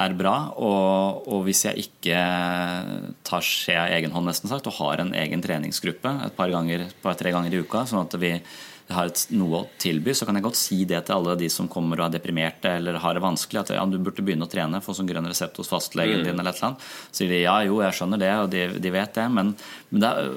er 0.05 0.17
bra. 0.19 0.35
Og, 0.59 1.25
og 1.31 1.45
hvis 1.47 1.63
jeg 1.69 1.87
ikke 1.87 2.19
tar 3.25 3.41
skjea 3.47 3.87
i 3.89 3.97
egen 4.01 4.13
hånd, 4.13 4.27
nesten 4.29 4.51
sagt, 4.51 4.67
og 4.69 4.77
har 4.81 5.01
en 5.05 5.13
egen 5.15 5.41
treningsgruppe 5.45 6.13
et 6.27 6.35
par 6.37 6.51
ganger, 6.53 6.85
par, 7.01 7.15
tre 7.19 7.31
ganger 7.35 7.55
i 7.55 7.63
uka, 7.63 7.85
sånn 7.89 8.03
at 8.05 8.19
vi 8.21 8.35
har 8.93 9.09
et, 9.09 9.21
noe 9.33 9.61
å 9.63 9.67
tilby, 9.81 10.13
så 10.13 10.27
kan 10.27 10.37
jeg 10.37 10.45
godt 10.45 10.59
si 10.59 10.77
det 10.85 10.99
til 11.07 11.17
alle 11.17 11.35
de 11.39 11.47
som 11.51 11.69
kommer 11.71 11.99
og 11.99 12.07
er 12.07 12.17
deprimerte 12.17 12.69
eller 12.77 12.99
har 13.01 13.17
det 13.17 13.23
vanskelig, 13.23 13.63
at 13.63 13.73
ja, 13.73 13.85
du 13.89 13.97
burde 13.97 14.21
begynne 14.25 14.45
å 14.45 14.51
trene, 14.51 14.81
få 14.83 14.93
sånn 14.93 15.09
grønn 15.09 15.25
resept 15.29 15.57
hos 15.61 15.71
fastlegen 15.71 16.21
din 16.21 16.35
eller 16.35 16.51
et 16.51 16.59
eller 16.59 16.69
annet. 16.69 16.85
Så 17.09 17.23
sier 17.23 17.33
de 17.33 17.41
ja, 17.41 17.55
jo, 17.65 17.79
jeg 17.81 17.97
skjønner 17.97 18.21
det, 18.21 18.31
og 18.43 18.51
de, 18.53 18.65
de 18.81 18.91
vet 18.93 19.17
det, 19.17 19.25
men, 19.33 19.53
men 19.89 20.03
det, 20.03 20.11
er, 20.11 20.29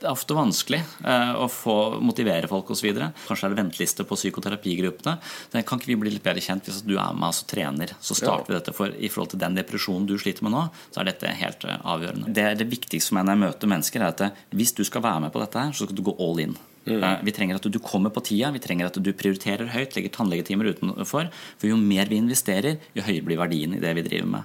det 0.00 0.08
er 0.08 0.10
ofte 0.10 0.38
vanskelig 0.38 0.80
eh, 0.82 1.32
å 1.38 1.46
få 1.52 1.76
motivere 2.02 2.50
folk 2.50 2.72
osv. 2.74 2.88
Kanskje 3.28 3.46
er 3.46 3.54
det 3.54 3.60
venteliste 3.60 4.06
på 4.08 4.18
psykoterapigruppene. 4.18 5.14
Det 5.52 5.62
kan 5.68 5.78
ikke 5.78 5.92
vi 5.92 6.00
bli 6.02 6.14
litt 6.16 6.26
bedre 6.26 6.42
kjent 6.42 6.66
hvis 6.66 6.82
du 6.86 6.96
er 6.96 7.14
med 7.14 7.30
og 7.30 7.50
trener? 7.50 7.94
Så 8.02 8.18
starter 8.18 8.50
vi 8.50 8.58
dette, 8.58 8.74
for 8.74 8.90
i 8.90 9.10
forhold 9.12 9.36
til 9.36 9.42
den 9.44 9.58
depresjonen 9.58 10.08
du 10.08 10.16
sliter 10.18 10.46
med 10.46 10.56
nå, 10.56 10.66
så 10.90 11.02
er 11.02 11.12
dette 11.12 11.36
helt 11.44 11.68
eh, 11.68 11.78
avgjørende. 11.94 12.34
Det, 12.34 12.48
det 12.58 12.70
viktigste 12.72 13.12
for 13.12 13.20
meg 13.20 13.28
når 13.28 13.36
jeg 13.36 13.44
møter 13.44 13.72
mennesker, 13.76 14.02
er 14.02 14.16
at 14.16 14.26
eh, 14.26 14.42
hvis 14.58 14.74
du 14.74 14.82
skal 14.88 15.06
være 15.06 15.28
med 15.28 15.34
på 15.34 15.44
dette 15.44 15.62
her, 15.62 15.76
så 15.76 15.86
skal 15.86 15.98
du 15.98 16.04
gå 16.10 16.18
all 16.18 16.42
in. 16.42 16.58
Eh, 16.90 17.18
Vi 17.24 17.32
trenger 17.32 17.56
at 17.56 17.62
du 17.70 17.78
kommer 17.78 18.10
på 18.10 18.22
tida, 18.24 18.50
vi 18.52 18.58
trenger 18.58 18.86
at 18.86 18.94
du 19.02 19.12
prioriterer 19.12 19.68
høyt, 19.68 19.94
legger 19.96 20.10
tannlegetimer 20.10 20.72
utenfor. 20.74 21.28
For 21.58 21.66
jo 21.68 21.76
mer 21.76 22.06
vi 22.06 22.16
investerer, 22.20 22.78
jo 22.94 23.02
høyere 23.02 23.24
blir 23.24 23.36
verdien 23.38 23.74
i 23.76 23.80
det 23.80 23.94
vi 23.94 24.02
driver 24.06 24.26
med. 24.38 24.44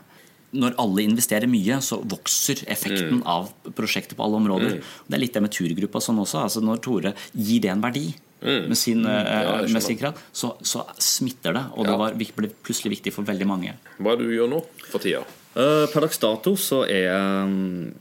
Når 0.54 0.76
alle 0.78 1.02
investerer 1.02 1.48
mye, 1.50 1.80
så 1.82 1.98
vokser 2.06 2.62
effekten 2.70 3.24
av 3.26 3.48
prosjektet 3.74 4.16
på 4.16 4.24
alle 4.24 4.38
områder. 4.38 4.84
Det 5.10 5.16
er 5.18 5.20
litt 5.24 5.34
det 5.34 5.42
med 5.42 5.52
turgruppa 5.52 5.98
sånn 6.00 6.20
også. 6.22 6.44
altså 6.46 6.62
Når 6.62 6.78
Tore 6.86 7.14
gir 7.34 7.60
det 7.62 7.72
en 7.72 7.82
verdi 7.82 8.14
med 8.44 8.76
sin, 8.78 9.06
eh, 9.08 9.64
jeg 9.64 9.72
med 9.74 9.82
sin 9.82 9.98
kraft, 9.98 10.20
så, 10.36 10.52
så 10.62 10.84
smitter 11.00 11.54
det. 11.54 11.64
Og 11.74 11.86
det 11.88 11.94
Ja. 11.94 11.98
var, 11.98 12.12
ble 12.14 12.52
plutselig 12.62 13.00
viktig 13.00 13.14
for 13.14 13.24
veldig 13.24 13.48
mange. 13.48 13.74
Hva 14.00 14.14
er 14.14 14.18
det 14.18 14.28
du 14.28 14.36
gjør 14.36 14.50
nå 14.52 14.64
for 14.92 15.00
tida? 15.00 15.24
Uh, 15.56 15.86
Per 15.88 16.02
dags 16.02 16.18
dato 16.18 16.56
så 16.58 16.84
er 16.90 17.04
jeg 17.08 17.48
mm, 17.48 17.94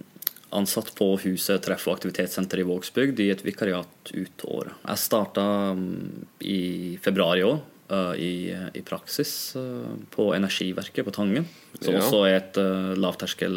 ansatt 0.53 0.91
på 0.99 1.07
huset 1.25 1.63
treff- 1.65 1.87
og 1.89 1.97
aktivitetssenter 1.97 2.61
i 2.61 2.67
Vågsbygd 2.69 3.21
i 3.25 3.31
et 3.33 3.43
vikariat 3.45 4.13
ut 4.13 4.45
året. 4.53 4.75
Jeg 4.89 5.01
starta 5.01 5.45
mm, 5.77 6.27
i 6.45 6.61
februar 7.03 7.39
i 7.41 7.45
år 7.47 7.61
eh, 7.93 8.13
i, 8.21 8.33
i 8.79 8.83
praksis 8.87 9.33
eh, 9.57 9.95
på 10.13 10.31
Energiverket 10.37 11.05
på 11.09 11.15
Tangen. 11.17 11.49
Som 11.81 11.95
Ja. 11.97 12.03
også 12.05 12.25
er 12.29 12.37
et 12.41 12.61
eh, 12.61 12.93
lavterskel 13.01 13.57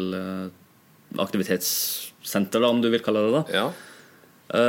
aktivitetssenter, 1.26 2.60
da, 2.60 2.68
om 2.70 2.80
du 2.82 2.88
vil 2.90 3.02
kalle 3.04 3.22
det 3.26 3.36
det. 3.40 3.44
Ja. 3.56 3.68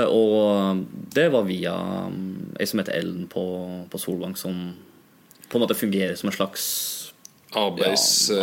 Og 0.09 0.83
det 1.13 1.27
var 1.33 1.43
via 1.45 1.73
mm, 2.09 2.55
ei 2.59 2.65
som 2.65 2.79
heter 2.81 2.97
Ellen 2.97 3.27
på, 3.29 3.43
på 3.91 3.99
Solvang, 4.01 4.33
som 4.39 4.73
på 5.47 5.57
en 5.57 5.63
måte 5.63 5.77
fungerer 5.77 6.15
som 6.17 6.29
en 6.31 6.35
slags 6.35 6.63
Ja, 7.55 7.61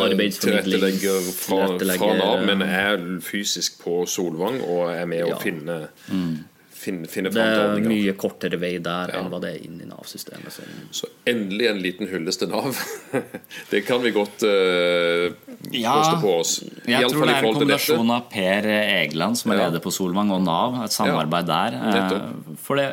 Arbeidstilrettelegger 0.07 1.21
fra, 1.37 1.67
fra 1.79 2.15
Nav, 2.17 2.41
men 2.49 2.63
er 2.65 3.03
fysisk 3.25 3.79
på 3.85 4.03
Solvang 4.09 4.61
og 4.65 4.89
er 4.95 5.05
med 5.11 5.27
å 5.29 5.37
finne, 5.43 5.77
finne, 6.09 6.47
finne, 6.75 7.09
finne 7.13 7.31
Det 7.33 7.37
fram 7.37 7.75
til 7.77 7.85
er 7.85 7.89
mye 7.93 8.15
kortere 8.21 8.59
vei 8.61 8.73
der 8.85 9.13
Ja. 9.13 9.21
enn 9.21 9.29
hva 9.33 9.41
det 9.45 9.51
er 9.55 9.67
inn 9.67 9.77
i 9.81 9.87
Nav-systemet. 9.89 10.57
Så 10.91 11.09
endelig 11.31 11.69
en 11.71 11.83
liten 11.85 12.09
hyllest 12.11 12.41
til 12.43 12.49
Nav. 12.53 12.81
det 13.71 13.85
kan 13.87 14.01
vi 14.05 14.11
godt 14.17 14.45
uh, 14.49 15.33
koste 15.69 16.17
på 16.25 16.33
oss. 16.41 16.55
I 16.89 16.97
Jeg 16.97 17.11
tror 17.13 17.27
det 17.29 17.35
er 17.37 17.43
en 17.45 17.53
kombinasjon 17.53 18.11
av 18.17 18.27
Per 18.33 18.69
Egeland, 18.73 19.37
som 19.41 19.53
er 19.53 19.61
Ja. 19.61 19.69
leder 19.69 19.85
på 19.85 19.93
Solvang, 19.93 20.33
og 20.33 20.43
Nav. 20.49 20.81
Et 20.85 20.97
samarbeid 20.97 21.47
der. 21.53 21.77
Eh, 21.77 22.57
For 22.65 22.77
det, 22.81 22.89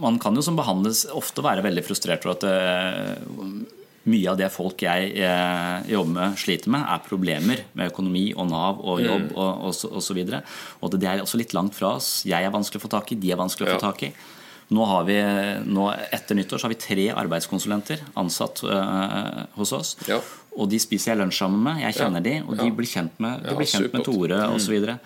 man 0.00 0.18
kan 0.20 0.36
jo 0.36 0.44
som 0.44 0.56
behandles 0.56 1.06
ofte 1.12 1.42
være 1.44 1.64
veldig 1.64 1.84
frustrert 1.84 2.24
over 2.28 2.36
at 2.36 2.44
eh, 2.44 3.80
mye 4.06 4.28
av 4.30 4.36
det 4.36 4.50
folk 4.52 4.82
jeg 4.84 5.14
eh, 5.16 5.82
jobber 5.88 6.12
med, 6.12 6.36
sliter 6.36 6.68
med, 6.74 6.84
er 6.92 7.02
problemer 7.08 7.62
med 7.74 7.90
økonomi 7.92 8.26
og 8.36 8.48
Nav 8.50 8.80
og 8.84 9.00
Mm. 9.00 9.06
jobb 9.08 9.32
og, 9.36 9.64
og, 9.68 9.74
så, 9.74 9.88
og 9.92 10.02
så 10.04 10.14
videre. 10.14 10.42
Og 10.82 10.90
det 10.92 11.08
er 11.08 11.22
også 11.24 11.38
litt 11.40 11.54
langt 11.56 11.74
fra 11.74 11.94
oss. 11.96 12.22
Jeg 12.28 12.44
er 12.44 12.50
vanskelig 12.52 12.80
å 12.82 12.84
få 12.84 12.90
tak 12.92 13.12
i, 13.12 13.14
de 13.16 13.32
er 13.32 13.36
vanskelig 13.40 13.68
å 13.68 13.70
Ja. 13.72 13.78
få 13.78 13.86
tak 13.92 14.02
i. 14.02 14.12
Nå 14.74 14.84
har 14.88 15.04
vi, 15.04 15.16
nå 15.68 15.90
Etter 16.12 16.34
nyttår 16.38 16.56
så 16.58 16.64
har 16.68 16.72
vi 16.72 16.80
tre 16.80 17.08
arbeidskonsulenter 17.12 18.00
ansatt 18.16 18.62
eh, 18.64 19.44
hos 19.56 19.72
oss. 19.76 19.96
Ja. 20.08 20.20
Og 20.56 20.68
de 20.70 20.78
spiser 20.78 21.12
jeg 21.12 21.18
lunsj 21.20 21.38
sammen 21.42 21.62
med. 21.62 21.82
Jeg 21.82 21.94
kjenner 21.98 22.22
de, 22.22 22.38
og 22.46 22.56
de 22.56 22.66
Ja. 22.68 22.72
blir 22.72 22.86
kjent 22.88 23.18
med, 23.20 23.42
de 23.42 23.50
Ja, 23.50 23.56
blir 23.56 23.66
kjent 23.66 23.92
med. 23.92 24.00
Mm. 24.00 24.04
Tore 24.04 24.40
osv. 24.54 24.98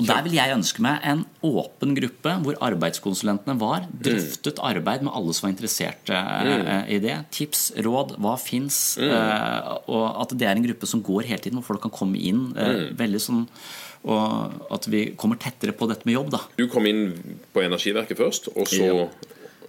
Og 0.00 0.06
der 0.08 0.22
vil 0.24 0.32
jeg 0.38 0.54
ønske 0.56 0.80
meg 0.84 1.00
en 1.04 1.24
åpen 1.44 1.92
gruppe 1.98 2.32
hvor 2.46 2.56
arbeidskonsulentene 2.70 3.58
var, 3.60 3.84
Mm. 3.90 3.98
drøftet 4.06 4.58
arbeid 4.64 5.02
med 5.04 5.12
alle 5.14 5.34
som 5.36 5.46
var 5.46 5.52
interessert 5.54 6.08
eh, 6.08 6.84
i 6.96 6.98
det. 7.04 7.18
Tips, 7.36 7.66
råd, 7.84 8.16
hva 8.18 8.34
fins? 8.40 8.96
Mm. 8.98 9.10
Eh, 9.12 9.78
og 9.92 10.22
at 10.24 10.32
det 10.38 10.48
er 10.48 10.56
en 10.56 10.64
gruppe 10.64 10.88
som 10.88 11.02
går 11.04 11.28
hele 11.28 11.38
tiden, 11.44 11.60
hvor 11.60 11.74
folk 11.76 11.82
kan 11.86 11.92
komme 12.00 12.16
inn. 12.18 12.54
Eh, 12.56 12.70
Mm. 12.90 12.96
veldig 12.96 13.20
sånn 13.20 13.46
og 14.02 14.72
at 14.72 14.86
vi 14.88 15.10
kommer 15.12 15.36
tettere 15.36 15.74
på 15.76 15.86
dette 15.86 16.06
med 16.08 16.14
jobb, 16.14 16.30
da. 16.32 16.38
Du 16.56 16.66
kom 16.72 16.86
inn 16.88 17.12
på 17.52 17.60
Energiverket 17.60 18.16
først, 18.16 18.48
og 18.56 18.64
så 18.66 18.86
ja. 18.88 19.08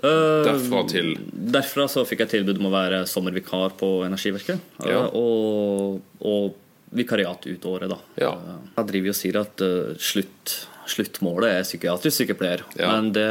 derfra 0.02 0.88
til 0.90 1.10
Derfra 1.52 1.86
så 1.92 2.06
fikk 2.08 2.24
jeg 2.24 2.30
tilbud 2.38 2.58
om 2.62 2.70
å 2.70 2.74
være 2.74 3.02
sommervikar 3.12 3.74
på 3.78 3.90
Energiverket. 4.08 4.60
eh, 4.86 4.90
Ja. 4.94 5.02
Og, 5.14 6.00
og 6.22 6.56
vikariat 6.92 7.46
ut 7.48 7.66
året, 7.66 7.88
da. 7.90 7.98
Ja. 8.20 8.32
Eh, 8.36 8.56
Jeg 8.78 8.86
driver 8.92 9.10
og 9.10 9.16
sier 9.16 9.38
at 9.40 9.62
eh, 9.64 9.94
slutt, 9.98 10.68
sluttmålet 10.92 11.48
er 11.54 11.64
psykiatrisk 11.64 12.18
sykepleier. 12.24 12.62
Ja. 12.76 12.90
Men 12.98 13.12
det, 13.16 13.28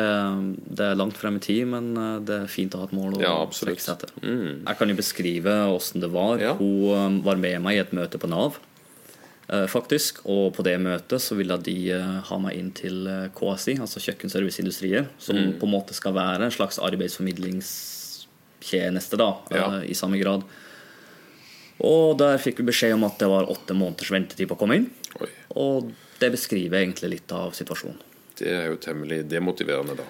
det 0.79 0.85
er 0.87 0.95
langt 0.97 1.17
frem 1.21 1.37
i 1.37 1.41
tid, 1.45 1.67
men 1.69 1.91
eh, 1.97 2.21
det 2.25 2.35
er 2.45 2.49
fint 2.49 2.75
å 2.75 2.79
ha 2.81 2.85
et 2.89 2.93
mål 2.97 3.15
å 3.19 3.23
Ja, 3.25 3.35
strekke 3.53 3.81
seg 3.85 3.95
etter. 3.99 4.11
Jeg 4.25 4.77
kan 4.81 4.89
jo 4.89 4.95
beskrive 5.03 5.59
åssen 5.75 6.01
det 6.01 6.09
var. 6.15 6.39
Ja. 6.41 6.55
Hun 6.57 7.21
var 7.27 7.37
med 7.37 7.61
meg 7.67 7.77
i 7.77 7.81
et 7.85 7.93
møte 7.97 8.19
på 8.23 8.29
Nav. 8.33 8.57
Faktisk, 9.67 10.21
og 10.31 10.53
på 10.55 10.63
det 10.63 10.77
møtet 10.79 11.19
så 11.19 11.35
ville 11.35 11.57
de 11.59 11.73
ha 12.23 12.37
meg 12.39 12.55
inn 12.55 12.69
til 12.71 13.03
KSI, 13.35 13.81
altså 13.83 13.99
Kjøkkenserviceindustrier, 14.05 15.09
som 15.19 15.35
Mm. 15.35 15.57
på 15.59 15.67
en 15.67 15.73
måte 15.75 15.91
skal 15.93 16.15
være 16.15 16.45
en 16.47 16.55
slags 16.55 16.79
arbeidsformidlingstjeneste, 16.79 19.17
da, 19.19 19.33
i 19.83 19.91
samme 19.99 20.23
grad. 20.23 20.47
Og 21.87 22.19
der 22.21 22.37
fikk 22.43 22.59
vi 22.61 22.69
beskjed 22.69 22.93
om 22.95 23.05
at 23.09 23.19
det 23.23 23.29
var 23.31 23.49
åtte 23.51 23.75
måneders 23.77 24.11
ventetid 24.13 24.49
på 24.51 24.57
å 24.59 24.61
komme 24.61 24.77
inn. 24.81 24.89
Oi, 25.21 25.29
Og 25.57 25.91
det 26.21 26.31
beskriver 26.35 26.83
egentlig 26.83 27.11
litt 27.15 27.33
av 27.33 27.53
situasjonen. 27.57 27.97
det 28.41 28.49
er 28.57 28.67
jo 28.71 28.77
temmelig 28.81 29.23
demotiverende, 29.29 29.97
da. 29.97 30.05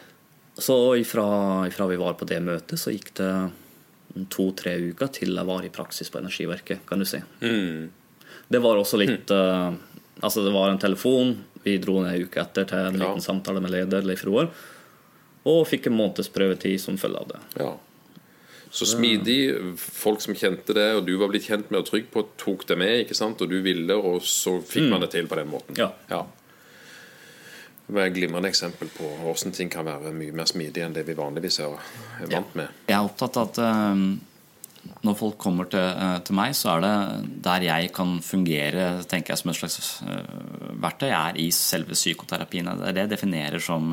Så 0.60 0.74
ifra, 0.98 1.66
ifra 1.70 1.86
vi 1.88 1.96
var 1.96 2.14
på 2.18 2.26
det 2.28 2.40
møtet, 2.42 2.78
så 2.78 2.90
gikk 2.92 3.12
det 3.18 3.30
to-tre 4.30 4.74
uker 4.90 5.08
til 5.14 5.34
jeg 5.38 5.46
var 5.46 5.64
i 5.64 5.70
praksis 5.72 6.10
på 6.10 6.18
Energiverket, 6.18 6.82
kan 6.86 6.98
du 6.98 7.04
si. 7.06 7.20
Det 7.40 8.58
var 8.62 8.76
også 8.80 8.98
litt 8.98 9.30
eh, 9.30 9.70
Altså, 10.20 10.42
det 10.44 10.52
var 10.52 10.68
en 10.68 10.78
telefon. 10.78 11.30
Vi 11.64 11.78
dro 11.80 12.02
ned 12.02 12.12
en 12.18 12.26
uke 12.26 12.42
etter 12.42 12.66
til 12.68 12.76
en 12.90 12.98
Ja. 12.98 13.06
liten 13.08 13.22
samtale 13.24 13.60
med 13.64 13.70
leder 13.72 14.02
Leif 14.04 14.24
Roar. 14.26 14.50
Og 15.48 15.62
fikk 15.66 15.86
en 15.88 15.96
måneds 15.96 16.28
prøvetid 16.28 16.76
som 16.82 16.98
følge 17.00 17.16
av 17.22 17.28
det. 17.30 17.38
Ja. 17.62 17.70
Så 18.70 18.86
smidig. 18.86 19.38
Folk 19.78 20.22
som 20.22 20.36
kjente 20.38 20.74
det, 20.76 20.86
og 20.94 21.06
du 21.06 21.16
var 21.18 21.32
blitt 21.32 21.48
kjent 21.50 21.72
med 21.72 21.82
og 21.82 21.88
trygg 21.88 22.06
på, 22.12 22.22
tok 22.38 22.68
det 22.70 22.78
med, 22.78 23.00
ikke 23.04 23.18
sant? 23.18 23.42
og 23.42 23.50
du 23.50 23.58
ville, 23.64 23.96
og 23.96 24.22
så 24.22 24.60
fikk 24.62 24.92
man 24.92 25.02
det 25.02 25.10
til 25.16 25.26
på 25.30 25.38
den 25.40 25.50
måten. 25.50 25.78
Ja. 25.80 26.22
Det 27.90 27.96
var 27.96 28.06
et 28.06 28.14
glimrende 28.14 28.46
eksempel 28.52 28.86
på 28.94 29.08
hvordan 29.24 29.50
ting 29.50 29.70
kan 29.72 29.82
være 29.88 30.12
mye 30.14 30.34
mer 30.38 30.46
smidig 30.46 30.84
enn 30.84 30.92
det 30.94 31.02
vi 31.08 31.16
vanligvis 31.18 31.58
er 31.64 31.72
vant 32.30 32.52
med. 32.54 32.68
Jeg 32.86 32.94
er 32.94 33.02
opptatt 33.02 33.38
av 33.40 33.48
at 33.48 33.58
uh, 33.66 34.92
når 35.02 35.16
folk 35.18 35.34
kommer 35.42 35.66
til, 35.72 35.82
uh, 35.98 36.20
til 36.22 36.38
meg, 36.38 36.54
så 36.54 36.76
er 36.76 36.84
det 36.84 36.92
der 37.42 37.66
jeg 37.66 37.90
kan 37.96 38.12
fungere 38.22 38.84
tenker 39.10 39.34
jeg 39.34 39.42
som 39.42 39.50
et 39.50 39.58
slags 39.58 39.90
uh, 40.06 40.22
verktøy, 40.86 41.08
er 41.10 41.42
i 41.42 41.48
selve 41.50 41.98
psykoterapien. 41.98 42.70
Det 42.70 42.92
er 42.92 42.94
det 42.94 43.04
jeg 43.08 43.12
definerer 43.16 43.66
som 43.66 43.90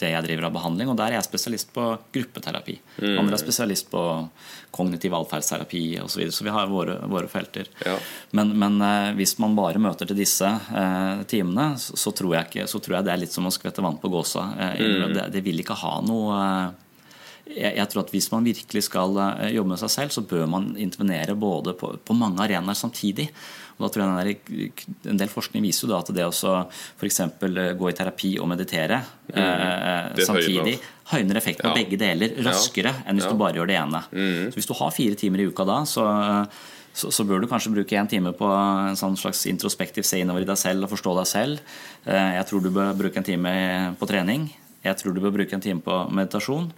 det 0.00 0.12
jeg 0.12 0.24
driver 0.26 0.48
av 0.48 0.54
behandling. 0.56 0.90
Og 0.92 0.98
der 0.98 1.12
er 1.12 1.18
jeg 1.18 1.28
spesialist 1.28 1.72
på 1.74 1.88
gruppeterapi. 2.14 2.76
Andre 3.16 3.36
er 3.36 3.42
spesialist 3.42 3.90
på 3.92 4.02
kognitiv 4.76 5.16
atferdsterapi 5.16 5.82
osv. 6.02 6.10
Så, 6.12 6.20
videre. 6.20 6.36
så 6.36 6.46
vi 6.46 6.54
har 6.56 6.70
våre, 6.70 6.98
våre 7.10 7.30
felter. 7.32 7.70
Ja. 7.84 7.96
Men, 8.36 8.54
men 8.60 8.80
eh, 8.84 9.12
hvis 9.18 9.36
man 9.42 9.56
bare 9.56 9.80
møter 9.82 10.08
til 10.08 10.18
disse 10.18 10.48
eh, 10.48 11.22
timene, 11.30 11.72
så, 11.80 11.96
så, 11.96 12.12
tror 12.16 12.36
jeg 12.36 12.50
ikke, 12.50 12.66
så 12.70 12.80
tror 12.82 12.98
jeg 12.98 13.08
det 13.08 13.14
er 13.14 13.22
litt 13.24 13.36
som 13.36 13.48
å 13.48 13.54
skvette 13.54 13.84
vann 13.84 14.00
på 14.02 14.12
gåsa. 14.12 14.48
Eh, 14.70 14.82
det, 15.14 15.30
det 15.32 15.44
vil 15.46 15.64
ikke 15.64 15.78
ha 15.80 15.94
noe 16.04 16.40
eh, 16.40 16.82
jeg, 17.46 17.76
jeg 17.78 17.86
tror 17.90 18.02
at 18.02 18.10
Hvis 18.14 18.28
man 18.32 18.46
virkelig 18.46 18.86
skal 18.88 19.20
eh, 19.22 19.52
jobbe 19.54 19.74
med 19.74 19.82
seg 19.82 19.92
selv, 19.92 20.14
så 20.14 20.24
bør 20.26 20.48
man 20.50 20.72
intervenere 20.82 21.36
både 21.38 21.76
på, 21.78 21.92
på 22.02 22.18
mange 22.18 22.42
arenaer 22.44 22.78
samtidig. 22.78 23.28
Og 23.78 23.84
da 23.84 23.88
tror 23.92 24.24
jeg 24.24 24.40
der, 24.48 25.10
En 25.10 25.16
del 25.20 25.28
forskning 25.28 25.62
viser 25.62 25.86
jo 25.86 25.92
da 25.92 25.98
at 26.00 26.08
det 26.14 26.24
å 26.24 26.66
f.eks. 26.98 27.18
gå 27.76 27.88
i 27.90 27.92
terapi 27.92 28.38
og 28.40 28.48
meditere 28.48 29.02
eh, 29.34 29.36
Mm. 29.36 30.18
eh, 30.18 30.24
samtidig 30.24 30.78
høyner. 31.12 31.36
effekten 31.36 31.66
av 31.70 31.76
Ja. 31.76 31.82
begge 31.84 31.98
deler 31.98 32.28
raskere 32.42 32.94
enn 33.06 33.16
hvis 33.18 33.24
Ja. 33.24 33.30
Mm. 33.30 33.36
du 33.36 33.36
bare 33.44 33.54
gjør 33.54 33.66
det 33.66 33.76
ene. 33.76 34.02
Så 34.50 34.54
Hvis 34.56 34.66
du 34.66 34.74
har 34.74 34.90
fire 34.90 35.14
timer 35.14 35.40
i 35.40 35.46
uka 35.50 35.64
da, 35.66 35.82
så, 35.84 36.48
så, 36.94 37.08
så 37.12 37.26
bør 37.28 37.40
du 37.42 37.46
kanskje 37.46 37.74
bruke 37.74 37.92
én 38.00 38.08
time 38.08 38.32
på 38.32 38.46
en 38.48 38.96
sånn 38.96 39.16
slags 39.16 39.44
introspektiv 39.46 40.02
se 40.04 40.20
innover 40.20 40.40
i 40.40 40.44
deg 40.48 40.56
selv 40.56 40.84
og 40.84 40.90
forstå 40.90 41.16
deg 41.18 41.26
selv. 41.26 41.60
Eh, 42.06 42.32
Jeg 42.38 42.46
tror 42.46 42.62
du 42.62 42.70
bør 42.70 42.94
bruke 42.96 43.16
en 43.18 43.24
time 43.24 43.94
på 44.00 44.06
trening. 44.08 44.50
Jeg 44.82 44.96
tror 44.96 45.12
du 45.14 45.20
bør 45.20 45.32
bruke 45.36 45.52
en 45.52 45.60
time 45.60 45.80
på 45.82 46.10
meditasjon. 46.10 46.72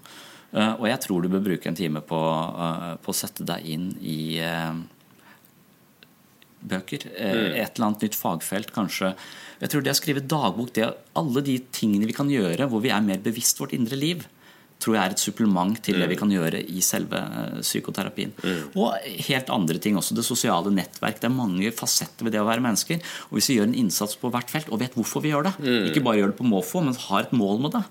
Eh, 0.52 0.74
Og 0.80 0.86
jeg 0.88 1.00
tror 1.00 1.22
du 1.22 1.28
bør 1.28 1.44
bruke 1.44 1.66
en 1.68 1.74
time 1.76 2.00
på, 2.00 2.18
eh, 2.18 2.96
på 2.96 3.12
å 3.12 3.14
sette 3.14 3.44
deg 3.46 3.64
inn 3.64 3.96
i 4.02 4.38
eh, 4.40 4.72
bøker. 6.62 7.04
Mm. 7.12 7.52
Et 7.58 7.76
eller 7.76 7.86
annet 7.86 8.06
nytt 8.06 8.18
fagfelt, 8.18 8.72
kanskje. 8.74 9.12
Jeg 9.60 9.70
tror 9.72 9.84
det 9.84 9.94
å 9.94 9.98
skrive 9.98 10.24
dagbok, 10.24 10.72
det 10.74 10.88
alle 11.18 11.44
de 11.46 11.58
tingene 11.74 12.08
vi 12.08 12.16
kan 12.16 12.30
gjøre 12.30 12.68
hvor 12.70 12.82
vi 12.84 12.92
er 12.94 13.04
mer 13.04 13.22
bevisst 13.22 13.60
vårt 13.60 13.74
indre 13.76 13.98
liv, 13.98 14.26
tror 14.78 14.94
jeg 14.94 15.02
er 15.02 15.14
et 15.16 15.22
supplement 15.22 15.74
til 15.82 15.96
det 15.98 16.06
vi 16.06 16.16
kan 16.18 16.30
gjøre 16.30 16.60
i 16.70 16.78
selve 16.86 17.18
psykoterapien. 17.64 18.30
psykoterapien. 18.30 18.76
Og 18.78 18.94
helt 19.26 19.48
andre 19.50 19.78
ting 19.82 19.96
også. 19.98 20.14
Det 20.14 20.22
sosiale 20.22 20.70
nettverk. 20.70 21.18
Det 21.18 21.26
er 21.26 21.34
mange 21.34 21.72
fasetter 21.74 22.22
ved 22.22 22.36
det 22.36 22.42
å 22.44 22.46
være 22.46 22.62
mennesker. 22.62 23.02
Og 23.26 23.38
hvis 23.38 23.50
vi 23.50 23.56
gjør 23.58 23.72
en 23.72 23.78
innsats 23.82 24.14
på 24.20 24.30
hvert 24.30 24.52
felt 24.54 24.70
og 24.70 24.78
vet 24.78 24.94
hvorfor 24.94 25.24
vi 25.24 25.32
gjør 25.34 25.48
det, 25.50 25.56
ikke 25.90 26.04
bare 26.06 26.20
gjør 26.20 26.30
det 26.30 26.38
på 26.38 26.46
måfå, 26.46 26.84
men 26.86 26.94
har 27.08 27.26
et 27.26 27.34
mål 27.34 27.58
med 27.66 27.74
det, 27.74 27.82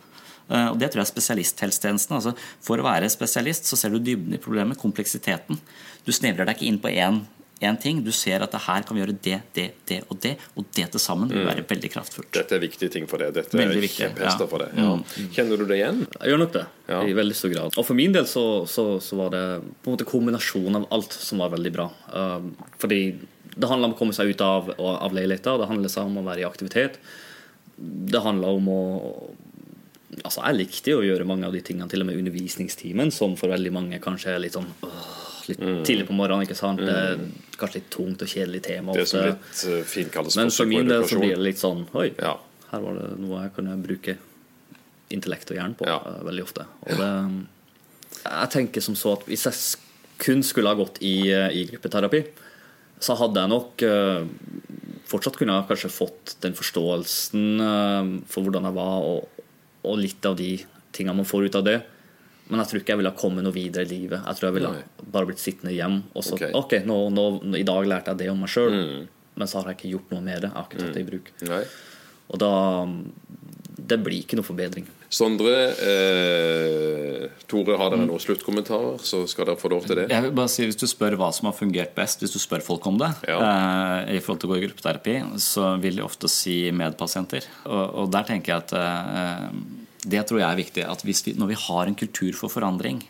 Eh, 0.49 0.69
Og 0.71 0.79
Det 0.79 0.91
tror 0.91 1.03
jeg 1.03 1.07
er 1.07 1.13
spesialisthelsetjenesten. 1.13 2.15
Altså, 2.15 2.35
for 2.63 2.79
å 2.79 2.85
være 2.87 3.09
spesialist 3.11 3.67
så 3.67 3.77
ser 3.79 3.89
du 3.91 3.99
dybden 3.99 4.33
i 4.33 4.41
problemet, 4.41 4.79
kompleksiteten. 4.79 5.59
Du 6.05 6.11
snevrer 6.15 6.47
deg 6.47 6.55
ikke 6.55 6.69
inn 6.69 6.79
på 6.79 6.91
én, 6.93 7.25
én 7.61 7.77
ting. 7.81 8.01
Du 8.05 8.11
ser 8.13 8.43
at 8.45 8.53
det 8.53 8.61
her 8.67 8.85
kan 8.85 8.97
vi 8.97 9.01
gjøre 9.01 9.15
det, 9.23 9.37
det, 9.55 9.67
det 9.89 9.99
og 10.11 10.19
det. 10.23 10.35
Og 10.55 10.65
det 10.77 10.87
til 10.93 11.01
sammen 11.01 11.31
vil 11.31 11.45
være 11.47 11.65
veldig 11.69 11.91
kraftfullt. 11.93 12.29
Dette 12.35 12.57
er 12.57 12.63
viktige 12.63 12.93
ting 12.93 13.07
for 13.09 13.21
deg. 13.21 13.33
Dette 13.35 13.57
Veldig 13.57 13.83
er 13.83 13.93
kjempehester 13.93 14.45
ja. 14.45 14.51
for 14.51 14.65
deg. 14.65 14.75
Ja. 14.77 15.29
Kjenner 15.37 15.61
du 15.61 15.65
det 15.69 15.79
igjen? 15.79 16.03
Jeg 16.19 16.33
gjør 16.33 16.43
nok 16.43 16.53
det, 16.57 16.65
Ja. 16.91 17.01
i 17.03 17.15
veldig 17.17 17.35
stor 17.35 17.53
grad. 17.55 17.77
Og 17.77 17.87
for 17.87 17.97
min 17.97 18.13
del 18.15 18.27
så, 18.29 18.45
så, 18.69 18.85
så 19.03 19.17
var 19.19 19.33
det 19.33 19.45
på 19.81 19.89
en 19.91 19.97
måte 19.97 20.07
kombinasjonen 20.07 20.81
av 20.81 20.87
alt 20.97 21.17
som 21.17 21.41
var 21.43 21.51
veldig 21.55 21.73
bra. 21.75 21.89
Uh, 22.13 22.69
fordi 22.79 23.01
det 23.57 23.71
handler 23.71 23.89
om 23.89 23.97
å 23.97 23.99
komme 23.99 24.13
seg 24.13 24.29
ut 24.31 24.43
av, 24.45 24.71
av 24.77 25.15
leiligheter. 25.17 25.57
det 25.57 25.67
handler 25.71 25.99
om 26.05 26.21
å 26.21 26.27
være 26.29 26.45
i 26.45 26.47
aktivitet. 26.47 27.01
Det 27.77 28.23
handler 28.23 28.61
om 28.61 28.73
å 28.73 28.81
Altså, 30.23 30.39
jeg 30.47 30.55
likte 30.55 30.93
jo 30.93 31.01
å 31.01 31.05
gjøre 31.05 31.25
mange 31.27 31.45
av 31.45 31.53
de 31.53 31.59
tingene, 31.61 31.85
til 31.91 32.01
og 32.01 32.07
med 32.07 32.17
undervisningstimen, 32.17 33.11
som 33.13 33.35
for 33.37 33.51
veldig 33.51 33.73
mange 33.75 33.99
kanskje 34.01 34.31
er 34.33 34.39
litt 34.41 34.55
sånn 34.55 34.69
åh, 34.87 35.26
Litt 35.47 35.59
Mm. 35.63 35.83
tidlig 35.85 36.07
på 36.07 36.13
morgenen, 36.13 36.43
ikke 36.45 36.55
sant? 36.59 36.79
Er 36.81 37.17
kanskje 37.57 37.75
litt 37.79 37.89
tungt 37.89 38.21
og 38.21 38.27
kjedelig 38.27 38.61
tema. 38.63 38.93
Det 38.93 39.07
som 39.07 39.21
litt 39.23 39.63
eh, 39.67 39.83
fint 39.87 40.11
kalles 40.11 40.35
Men 40.35 40.49
for 40.51 40.65
min 40.65 40.87
del 40.87 41.03
så 41.07 41.19
blir 41.19 41.35
det 41.35 41.43
litt 41.45 41.57
sånn 41.61 41.85
Oi, 41.95 42.13
Ja. 42.19 42.37
her 42.71 42.79
var 42.81 42.93
det 42.99 43.19
noe 43.19 43.43
jeg 43.43 43.53
kunne 43.55 43.77
bruke 43.81 44.17
intellekt 45.09 45.51
og 45.51 45.57
hjerne 45.57 45.75
på 45.79 45.85
Ja. 45.87 45.97
eh, 46.05 46.23
veldig 46.23 46.43
ofte. 46.43 46.65
Og 46.83 46.97
det, 46.97 47.47
jeg 48.25 48.49
tenker 48.51 48.81
som 48.83 48.95
så 48.95 49.13
at 49.13 49.25
hvis 49.25 49.43
jeg 49.47 49.79
kun 50.19 50.43
skulle 50.43 50.67
ha 50.67 50.75
gått 50.75 50.97
i, 51.01 51.29
eh, 51.31 51.49
i 51.49 51.65
gruppeterapi, 51.65 52.25
så 52.99 53.15
hadde 53.15 53.35
jeg 53.39 53.49
nok 53.49 53.81
eh, 53.83 54.25
fortsatt 55.07 55.37
kunne 55.37 55.53
jeg 55.61 55.69
kanskje 55.69 55.91
fått 55.93 56.35
den 56.41 56.53
forståelsen 56.53 57.61
eh, 57.61 58.21
for 58.27 58.43
hvordan 58.43 58.63
jeg 58.67 58.73
var, 58.73 58.97
og, 59.01 59.29
og 59.85 59.97
litt 59.97 60.25
av 60.25 60.35
de 60.35 60.57
tingene 60.91 61.15
man 61.15 61.25
får 61.25 61.45
ut 61.45 61.55
av 61.55 61.63
det. 61.63 61.83
Men 62.49 62.59
jeg 62.63 62.67
tror 62.69 62.79
ikke 62.81 62.93
jeg 62.93 62.97
ville 63.01 63.11
ha 63.11 63.19
kommet 63.19 63.43
noe 63.43 63.51
videre 63.55 63.83
i 63.83 63.89
livet. 63.91 64.21
Jeg 64.25 64.35
tror 64.39 64.47
jeg 64.47 64.53
ville 64.53 64.71
Nei. 64.71 64.83
bare 65.11 65.25
blitt 65.27 65.39
sittende 65.43 65.73
hjem 65.75 65.97
og 66.15 66.23
så 66.23 66.33
Ok. 66.37 66.45
okay 66.55 66.79
nå, 66.87 66.97
nå, 67.11 67.55
i 67.59 67.63
dag 67.67 67.85
lærte 67.85 68.13
jeg 68.13 68.17
det 68.23 68.29
om 68.31 68.39
meg 68.39 68.49
sjøl, 68.49 69.07
men 69.35 69.47
så 69.47 69.59
har 69.61 69.73
jeg 69.73 69.77
ikke 69.81 69.91
gjort 69.97 70.11
noe 70.15 70.21
med 70.21 70.41
det. 70.41 70.49
Jeg 70.49 70.55
har 70.55 70.67
ikke 70.69 70.79
tatt 70.83 70.93
det 70.93 71.01
i 71.03 71.09
bruk. 71.11 71.31
Nei. 71.49 71.63
Og 72.31 72.39
da 72.39 72.53
Det 73.87 73.99
blir 74.03 74.23
ikke 74.23 74.35
noe 74.35 74.43
forbedring. 74.43 74.87
Sondre, 75.07 75.51
eh, 75.79 77.29
Tore, 77.47 77.77
har 77.79 77.91
dere 77.93 78.03
noen 78.03 78.19
sluttkommentarer, 78.19 78.97
så 78.99 79.21
skal 79.29 79.45
dere 79.47 79.59
få 79.61 79.69
lov 79.71 79.85
til 79.87 79.95
det. 80.01 80.09
Jeg 80.11 80.23
vil 80.25 80.31
bare 80.35 80.49
si, 80.51 80.65
Hvis 80.65 80.75
du 80.81 80.85
spør 80.89 81.15
hva 81.15 81.29
som 81.33 81.45
har 81.47 81.55
fungert 81.55 81.93
best, 81.95 82.19
hvis 82.19 82.33
du 82.33 82.39
spør 82.39 82.61
folk 82.65 82.85
om 82.87 82.97
det, 82.97 83.13
Ja. 83.27 83.37
eh, 83.39 84.15
i 84.17 84.19
forhold 84.19 84.39
til 84.41 84.49
å 84.49 84.53
gå 84.53 84.57
i 84.63 84.67
gruppeterapi, 84.67 85.37
så 85.39 85.79
vil 85.79 85.95
de 85.97 86.01
ofte 86.03 86.27
si 86.27 86.71
medpasienter. 86.71 87.45
Og, 87.65 87.95
og 87.95 88.11
der 88.11 88.23
tenker 88.23 88.45
jeg 88.47 88.57
at 88.57 88.73
eh, 88.73 89.49
det 90.09 90.25
tror 90.29 90.39
jeg 90.41 90.49
er 90.51 90.61
viktig. 90.63 90.87
At 90.89 91.03
hvis 91.07 91.23
vi, 91.27 91.33
når 91.37 91.53
vi 91.53 91.61
har 91.67 91.85
en 91.91 91.95
kultur 91.99 92.33
for 92.33 92.49
forandring, 92.53 93.03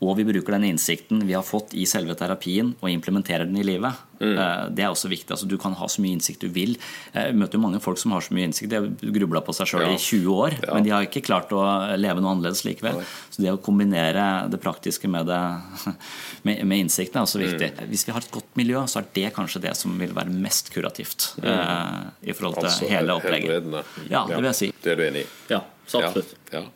og 0.00 0.14
vi 0.16 0.24
bruker 0.24 0.54
den 0.56 0.62
innsikten 0.64 1.26
vi 1.28 1.34
har 1.36 1.42
fått 1.44 1.74
i 1.76 1.82
selve 1.84 2.14
terapien, 2.16 2.70
og 2.80 2.88
implementerer 2.88 3.44
den 3.44 3.58
i 3.60 3.66
livet, 3.66 4.06
Mm. 4.20 4.36
eh, 4.36 4.68
det 4.76 4.82
er 4.84 4.90
også 4.92 5.08
viktig. 5.08 5.30
Altså, 5.32 5.46
du 5.48 5.56
kan 5.56 5.72
ha 5.72 5.86
så 5.88 6.00
mye 6.04 6.12
innsikt 6.12 6.40
du 6.44 6.48
vil. 6.52 6.74
Jeg 7.14 7.32
møter 7.34 7.56
jo 7.56 7.60
mange 7.62 7.80
folk 7.80 7.96
som 7.96 8.12
har 8.12 8.20
så 8.20 8.34
mye 8.36 8.44
innsikt. 8.50 8.68
De 8.68 8.76
har 8.76 9.12
grubla 9.16 9.40
på 9.40 9.54
seg 9.56 9.66
sjøl 9.70 9.80
Ja. 9.86 9.94
i 9.94 9.96
20 9.96 10.34
år, 10.36 10.56
Ja. 10.60 10.74
men 10.74 10.82
de 10.84 10.90
har 10.90 11.06
ikke 11.06 11.22
klart 11.24 11.48
å 11.56 11.96
leve 11.96 12.20
noe 12.20 12.34
annerledes 12.34 12.60
likevel. 12.68 13.00
Så 13.30 13.40
det 13.40 13.48
å 13.52 13.56
kombinere 13.60 14.50
det 14.50 14.60
praktiske 14.60 15.08
med, 15.08 15.24
det, 15.24 15.40
med, 16.44 16.64
med 16.66 16.78
innsikten 16.84 17.16
er 17.16 17.24
også 17.24 17.40
viktig. 17.40 17.70
Mm. 17.78 17.88
Hvis 17.88 18.04
vi 18.06 18.12
har 18.12 18.20
et 18.20 18.30
godt 18.30 18.56
miljø, 18.60 18.82
så 18.86 19.00
er 19.00 19.06
det 19.14 19.32
kanskje 19.34 19.60
det 19.64 19.74
som 19.76 19.96
vil 19.98 20.12
være 20.12 20.28
mest 20.32 20.68
kurativt 20.74 21.30
eh, 21.42 22.00
i 22.28 22.32
forhold 22.36 22.56
til 22.60 22.68
Altså, 22.68 22.88
hele 22.92 23.16
opplegget. 23.16 23.84
Ja, 24.10 24.26
det 24.26 24.36
vil 24.36 24.44
jeg 24.52 24.54
si. 24.54 24.72
Det 24.82 24.92
er 24.92 24.96
du 24.96 25.02
enig 25.08 25.24
i? 25.24 25.26
Ja, 25.48 25.62
så 25.90 26.04
absolutt. 26.06 26.36
Ja, 26.54 26.64
ja. 26.64 26.66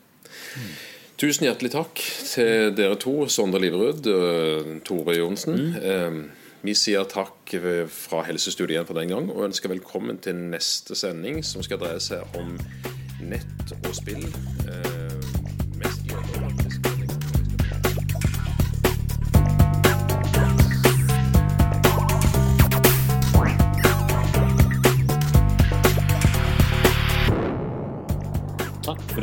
Tusen 1.15 1.47
hjertelig 1.47 1.71
takk 1.71 2.01
til 2.27 2.73
dere 2.75 2.97
to, 2.99 3.21
Sondre 3.31 3.61
Liverud 3.63 4.09
og 4.11 4.73
Tore 4.87 5.15
Johnsen. 5.15 5.61
Mm. 5.71 6.25
Vi 6.65 6.73
sier 6.73 7.05
takk 7.05 7.53
eh, 7.59 7.83
fra 7.91 8.23
Helsestudiet 8.25 8.73
igjen 8.73 8.87
for 8.89 8.97
den 8.97 9.11
gang, 9.13 9.29
og 9.29 9.45
ønsker 9.47 9.69
velkommen 9.69 10.17
til 10.23 10.39
neste 10.49 10.97
sending, 10.97 11.43
som 11.45 11.63
skal 11.65 11.79
dreie 11.81 12.01
seg 12.01 12.25
om 12.39 12.55
nett 13.21 13.75
og 13.83 13.93
spill. 13.95 14.25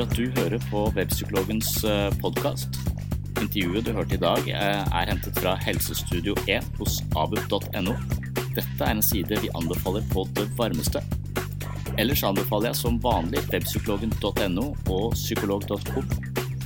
At 0.02 0.16
du 0.18 0.26
hører 0.40 0.58
på 0.70 0.86
Webpsykologens 0.96 1.80
podkast. 2.22 2.82
Intervjuet 3.42 3.86
du 3.86 3.92
hørte 3.92 4.14
i 4.14 4.20
dag, 4.22 4.48
eh, 4.48 4.82
er 5.00 5.10
hentet 5.10 5.38
fra 5.38 5.56
Helsestudio 5.58 6.34
1 6.46 6.64
hos 6.78 7.00
abup.no. 7.16 7.94
Dette 8.54 8.84
er 8.84 8.90
en 8.90 9.02
side 9.02 9.40
vi 9.42 9.50
anbefaler 9.58 10.04
på 10.12 10.26
det 10.36 10.46
varmeste. 10.58 11.02
Ellers 11.98 12.22
anbefaler 12.22 12.70
jeg 12.70 12.76
som 12.76 13.00
vanlig 13.02 13.42
webpsykologen.no 13.52 14.66
og 14.88 15.12
psykolog.com. 15.12 16.06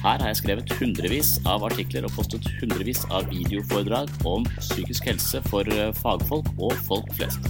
Her 0.03 0.19
har 0.21 0.29
jeg 0.29 0.41
skrevet 0.43 0.73
hundrevis 0.79 1.37
av 1.47 1.65
artikler 1.65 2.05
og 2.07 2.13
postet 2.19 2.47
hundrevis 2.61 3.05
av 3.11 3.31
videoforedrag 3.33 4.13
om 4.25 4.45
psykisk 4.59 5.09
helse 5.09 5.41
for 5.49 5.67
eh, 5.73 5.95
fagfolk 6.03 6.53
og 6.59 6.77
folk 6.89 7.09
flest. 7.17 7.49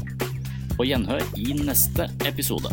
På 0.77 0.87
gjenhør 0.87 1.25
i 1.37 1.57
neste 1.59 2.09
episode. 2.29 2.70